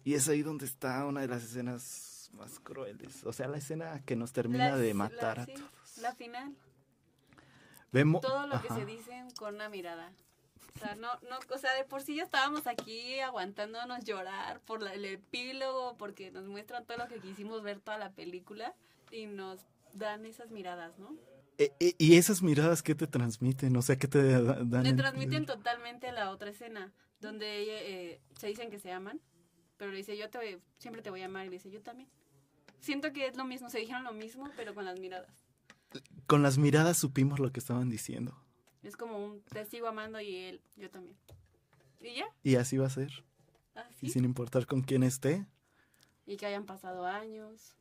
[0.03, 3.23] Y es ahí donde está una de las escenas más crueles.
[3.25, 5.97] O sea, la escena que nos termina La- de la- matar a sí, todos.
[5.97, 6.55] La final.
[7.91, 10.13] Vemos todo lo que se dicen con una mirada.
[10.75, 14.81] O sea, no, no, o sea, de por sí ya estábamos aquí aguantándonos llorar por
[14.81, 18.73] la- el epílogo, porque nos muestran todo lo que quisimos ver toda la película
[19.11, 21.13] y nos dan esas miradas, ¿no?
[21.57, 24.89] E- e- y esas miradas que te transmiten, o sea, que te da- dan Le
[24.89, 29.19] en- transmiten totalmente la otra escena, donde eh, se dicen que se aman,
[29.77, 31.81] pero le dice, yo te voy- siempre te voy a amar, y le dice, yo
[31.81, 32.09] también.
[32.81, 35.45] Siento que es lo mismo, se dijeron lo mismo, pero con las miradas.
[36.25, 38.35] Con las miradas supimos lo que estaban diciendo.
[38.83, 41.15] Es como un, te sigo amando y él, yo también.
[41.99, 43.23] Y ya, Y así va a ser.
[43.75, 44.07] así.
[44.07, 45.45] Y sin importar con quién esté.
[46.25, 47.75] Y que hayan pasado años.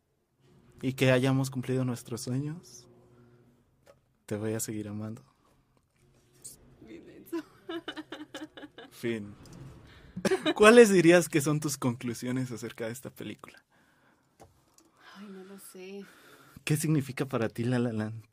[0.82, 2.86] Y que hayamos cumplido nuestros sueños.
[4.26, 5.24] Te voy a seguir amando.
[8.90, 9.34] Fin.
[10.54, 13.64] ¿Cuáles dirías que son tus conclusiones acerca de esta película?
[15.72, 16.04] Sé.
[16.64, 18.24] ¿Qué significa para ti La La Land?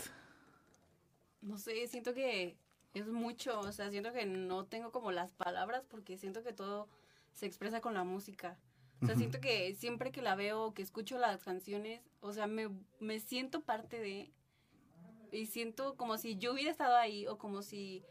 [1.41, 2.57] No sé, siento que
[2.93, 3.59] es mucho.
[3.59, 6.87] O sea, siento que no tengo como las palabras porque siento que todo
[7.33, 8.57] se expresa con la música.
[9.01, 12.69] O sea, siento que siempre que la veo, que escucho las canciones, o sea, me,
[12.99, 14.31] me siento parte de...
[15.31, 18.03] Y siento como si yo hubiera estado ahí o como si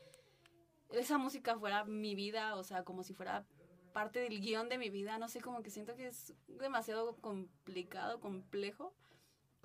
[0.92, 3.44] esa música fuera mi vida, o sea, como si fuera
[3.92, 5.18] parte del guion de mi vida.
[5.18, 8.94] No sé, como que siento que es demasiado complicado, complejo,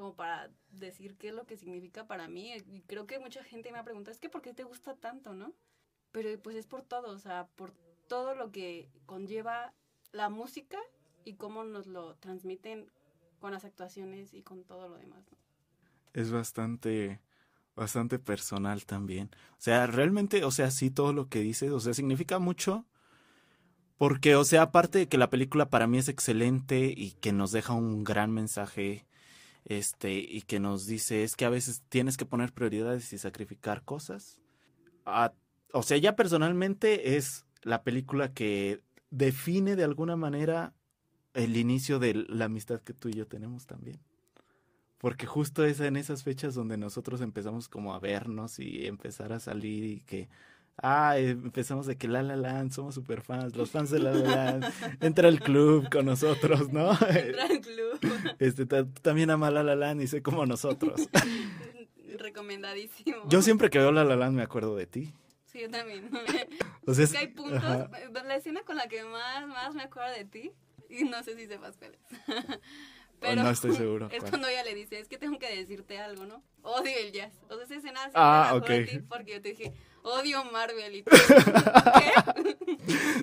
[0.02, 2.52] como para decir qué es lo que significa para mí.
[2.88, 5.54] Creo que mucha gente me ha preguntado, es que ¿por qué te gusta tanto, no?
[6.12, 7.72] Pero pues es por todo, o sea, por
[8.08, 9.76] todo lo que conlleva
[10.12, 10.80] la música
[11.24, 12.88] y cómo nos lo transmiten
[13.40, 15.24] con las actuaciones y con todo lo demás.
[15.30, 15.38] ¿no?
[16.14, 17.22] Es bastante,
[17.76, 19.30] bastante personal también.
[19.52, 22.88] O sea, realmente, o sea, sí, todo lo que dices, o sea, significa mucho.
[24.00, 27.52] Porque, o sea, aparte de que la película para mí es excelente y que nos
[27.52, 29.06] deja un gran mensaje
[29.66, 33.84] este, y que nos dice es que a veces tienes que poner prioridades y sacrificar
[33.84, 34.40] cosas.
[35.06, 35.34] Ah,
[35.74, 40.74] o sea, ya personalmente es la película que define de alguna manera
[41.34, 44.00] el inicio de la amistad que tú y yo tenemos también.
[44.98, 49.40] Porque justo es en esas fechas donde nosotros empezamos como a vernos y empezar a
[49.40, 50.30] salir y que,
[50.82, 54.36] ah, empezamos de que La La Land, somos super fans, los fans de La La
[54.36, 56.92] Land, entra al club con nosotros, ¿no?
[56.92, 58.00] Entra al club.
[58.40, 61.08] Este, también ama La La Land y sé como nosotros.
[62.18, 63.18] Recomendadísimo.
[63.28, 65.14] Yo siempre que veo La La Land me acuerdo de ti.
[65.46, 66.10] Sí, yo también.
[66.88, 70.26] Sea, es que hay puntos, la escena con la que más, más me acuerdo de
[70.26, 70.52] ti,
[70.90, 72.60] y no sé si sepas cuál es.
[73.22, 74.10] Pero no estoy seguro.
[74.12, 76.44] Es cuando ella le dice, es que tengo que decirte algo, ¿no?
[76.64, 77.34] Odio el jazz.
[77.50, 79.74] O sea, esa escena sí ah, me ti porque yo te dije,
[80.04, 82.56] odio Marvel y ¿Qué?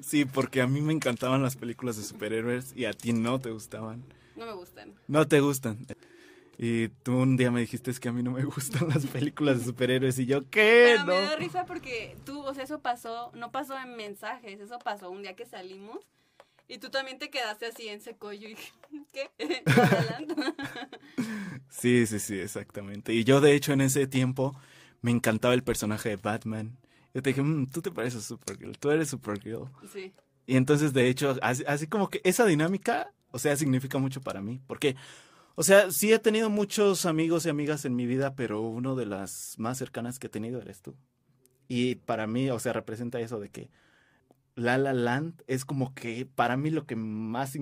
[0.02, 3.50] Sí, porque a mí me encantaban las películas de superhéroes y a ti no te
[3.50, 4.04] gustaban.
[4.36, 4.94] No me gustan.
[5.08, 5.86] No te gustan.
[6.56, 9.58] Y tú un día me dijiste es que a mí no me gustan las películas
[9.58, 10.96] de superhéroes y yo, ¿qué?
[10.96, 14.78] Pero me da risa porque tú, o sea, eso pasó, no pasó en mensajes, eso
[14.78, 15.98] pasó un día que salimos
[16.66, 18.56] y tú también te quedaste así en seco y
[19.12, 19.30] ¿qué?
[21.70, 23.14] sí, sí, sí, exactamente.
[23.14, 24.54] Y yo de hecho en ese tiempo
[25.00, 26.78] me encantaba el personaje de Batman.
[27.14, 29.70] Yo te dije, mm, tú te pareces Supergirl, tú eres Supergirl.
[29.92, 30.12] Sí.
[30.46, 34.40] Y entonces de hecho, así, así como que esa dinámica, o sea, significa mucho para
[34.40, 34.60] mí.
[34.66, 34.96] Porque,
[35.54, 39.06] o sea, sí he tenido muchos amigos y amigas en mi vida, pero uno de
[39.06, 40.96] las más cercanas que he tenido eres tú.
[41.68, 43.70] Y para mí, o sea, representa eso de que
[44.54, 47.54] la La Land es como que para mí lo que más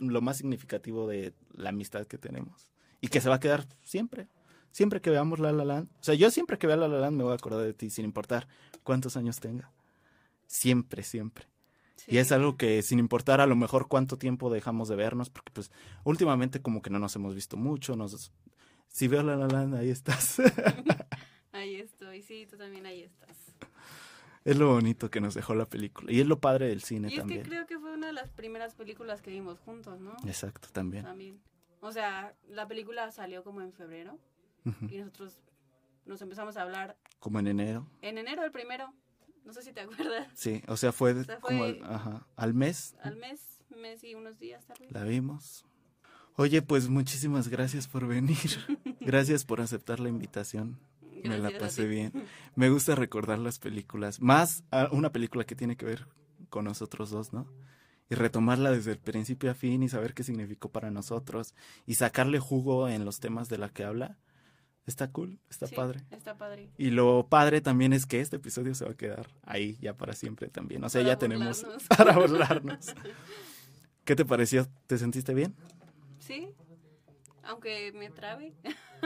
[0.00, 4.28] lo más significativo de la amistad que tenemos y que se va a quedar siempre.
[4.72, 7.16] Siempre que veamos La La Land, o sea, yo siempre que vea La La Land
[7.16, 8.46] me voy a acordar de ti sin importar
[8.82, 9.70] cuántos años tenga.
[10.46, 11.46] Siempre, siempre.
[12.06, 15.52] Y es algo que sin importar a lo mejor cuánto tiempo dejamos de vernos, porque
[15.52, 15.70] pues
[16.04, 18.32] últimamente como que no nos hemos visto mucho, nos
[18.88, 20.40] si veo La La Land, ahí estás.
[21.52, 23.36] ahí estoy, sí, tú también ahí estás.
[24.44, 26.10] Es lo bonito que nos dejó la película.
[26.10, 27.40] Y es lo padre del cine también.
[27.40, 30.16] Y es que creo que fue una de las primeras películas que vimos juntos, ¿no?
[30.26, 31.04] Exacto, también.
[31.04, 31.40] También.
[31.80, 34.18] O sea, la película salió como en febrero.
[34.64, 35.40] Y nosotros
[36.06, 36.96] nos empezamos a hablar.
[37.18, 37.86] Como en enero.
[38.02, 38.92] En enero, el primero.
[39.44, 40.28] No sé si te acuerdas.
[40.34, 41.64] Sí, o sea, fue, como
[42.36, 42.96] al mes.
[43.02, 45.64] Al mes, mes y unos días tal La vimos.
[46.36, 48.38] Oye, pues muchísimas gracias por venir.
[49.00, 50.78] gracias por aceptar la invitación
[51.28, 52.12] me la pasé bien.
[52.54, 56.06] Me gusta recordar las películas, más una película que tiene que ver
[56.48, 57.46] con nosotros dos, ¿no?
[58.08, 61.54] Y retomarla desde el principio a fin y saber qué significó para nosotros
[61.86, 64.18] y sacarle jugo en los temas de la que habla.
[64.90, 66.00] Está cool, está padre.
[66.10, 66.68] Está padre.
[66.76, 70.14] Y lo padre también es que este episodio se va a quedar ahí ya para
[70.14, 70.82] siempre también.
[70.82, 71.64] O sea, ya tenemos
[71.96, 72.92] para burlarnos.
[74.04, 74.66] ¿Qué te pareció?
[74.88, 75.54] ¿Te sentiste bien?
[76.18, 76.48] Sí,
[77.44, 78.52] aunque me trabe.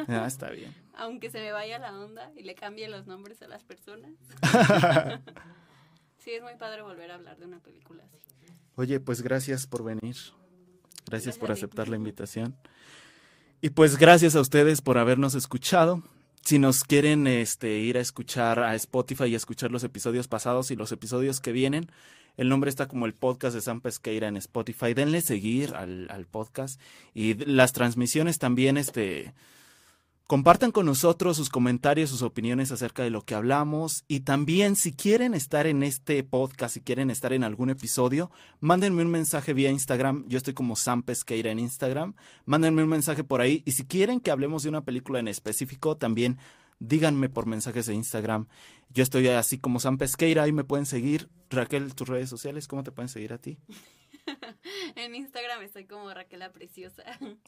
[0.09, 0.75] Ah, está bien.
[0.97, 4.13] aunque se me vaya la onda y le cambie los nombres a las personas.
[6.17, 8.17] sí, es muy padre volver a hablar de una película así.
[8.77, 10.17] Oye, pues gracias por venir.
[11.05, 12.57] Gracias, por aceptar la invitación.
[13.65, 16.03] Y pues gracias a ustedes por habernos escuchado.
[16.43, 20.77] Si nos quieren este, ir a escuchar a Spotify y escuchar los episodios pasados y
[20.77, 21.91] los episodios que vienen,
[22.37, 24.93] el nombre está como el podcast de San Pesqueira en Spotify.
[24.93, 26.79] Denle seguir al, al podcast
[27.15, 29.33] y las transmisiones también, este,
[30.27, 34.95] Compartan con nosotros sus comentarios, sus opiniones acerca de lo que hablamos y también si
[34.95, 39.69] quieren estar en este podcast, si quieren estar en algún episodio, mándenme un mensaje vía
[39.69, 40.25] Instagram.
[40.27, 42.15] Yo estoy como Sam Pesqueira en Instagram.
[42.47, 45.99] Mándenme un mensaje por ahí y si quieren que hablemos de una película en específico,
[45.99, 46.39] también
[46.79, 48.49] díganme por mensajes de Instagram.
[48.89, 51.29] Yo estoy así como Sam Pesqueira y me pueden seguir.
[51.51, 53.59] Raquel, tus redes sociales, ¿cómo te pueden seguir a ti?
[54.97, 57.03] en Instagram estoy como Raquel la Preciosa.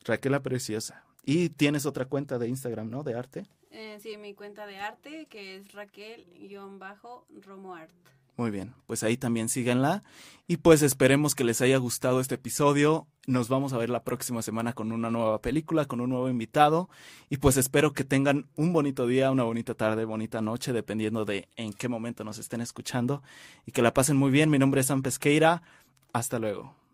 [0.05, 1.05] Raquel la Preciosa.
[1.27, 3.03] Y tienes otra cuenta de Instagram, ¿no?
[3.03, 3.45] De arte.
[3.73, 7.91] Eh, sí, mi cuenta de arte que es Raquel-RomoArt.
[8.37, 10.05] Muy bien, pues ahí también síganla.
[10.47, 13.09] Y pues esperemos que les haya gustado este episodio.
[13.27, 16.89] Nos vamos a ver la próxima semana con una nueva película, con un nuevo invitado.
[17.29, 21.49] Y pues espero que tengan un bonito día, una bonita tarde, bonita noche, dependiendo de
[21.57, 23.23] en qué momento nos estén escuchando.
[23.65, 24.51] Y que la pasen muy bien.
[24.51, 25.63] Mi nombre es Sam Pesqueira.
[26.13, 26.86] Hasta luego.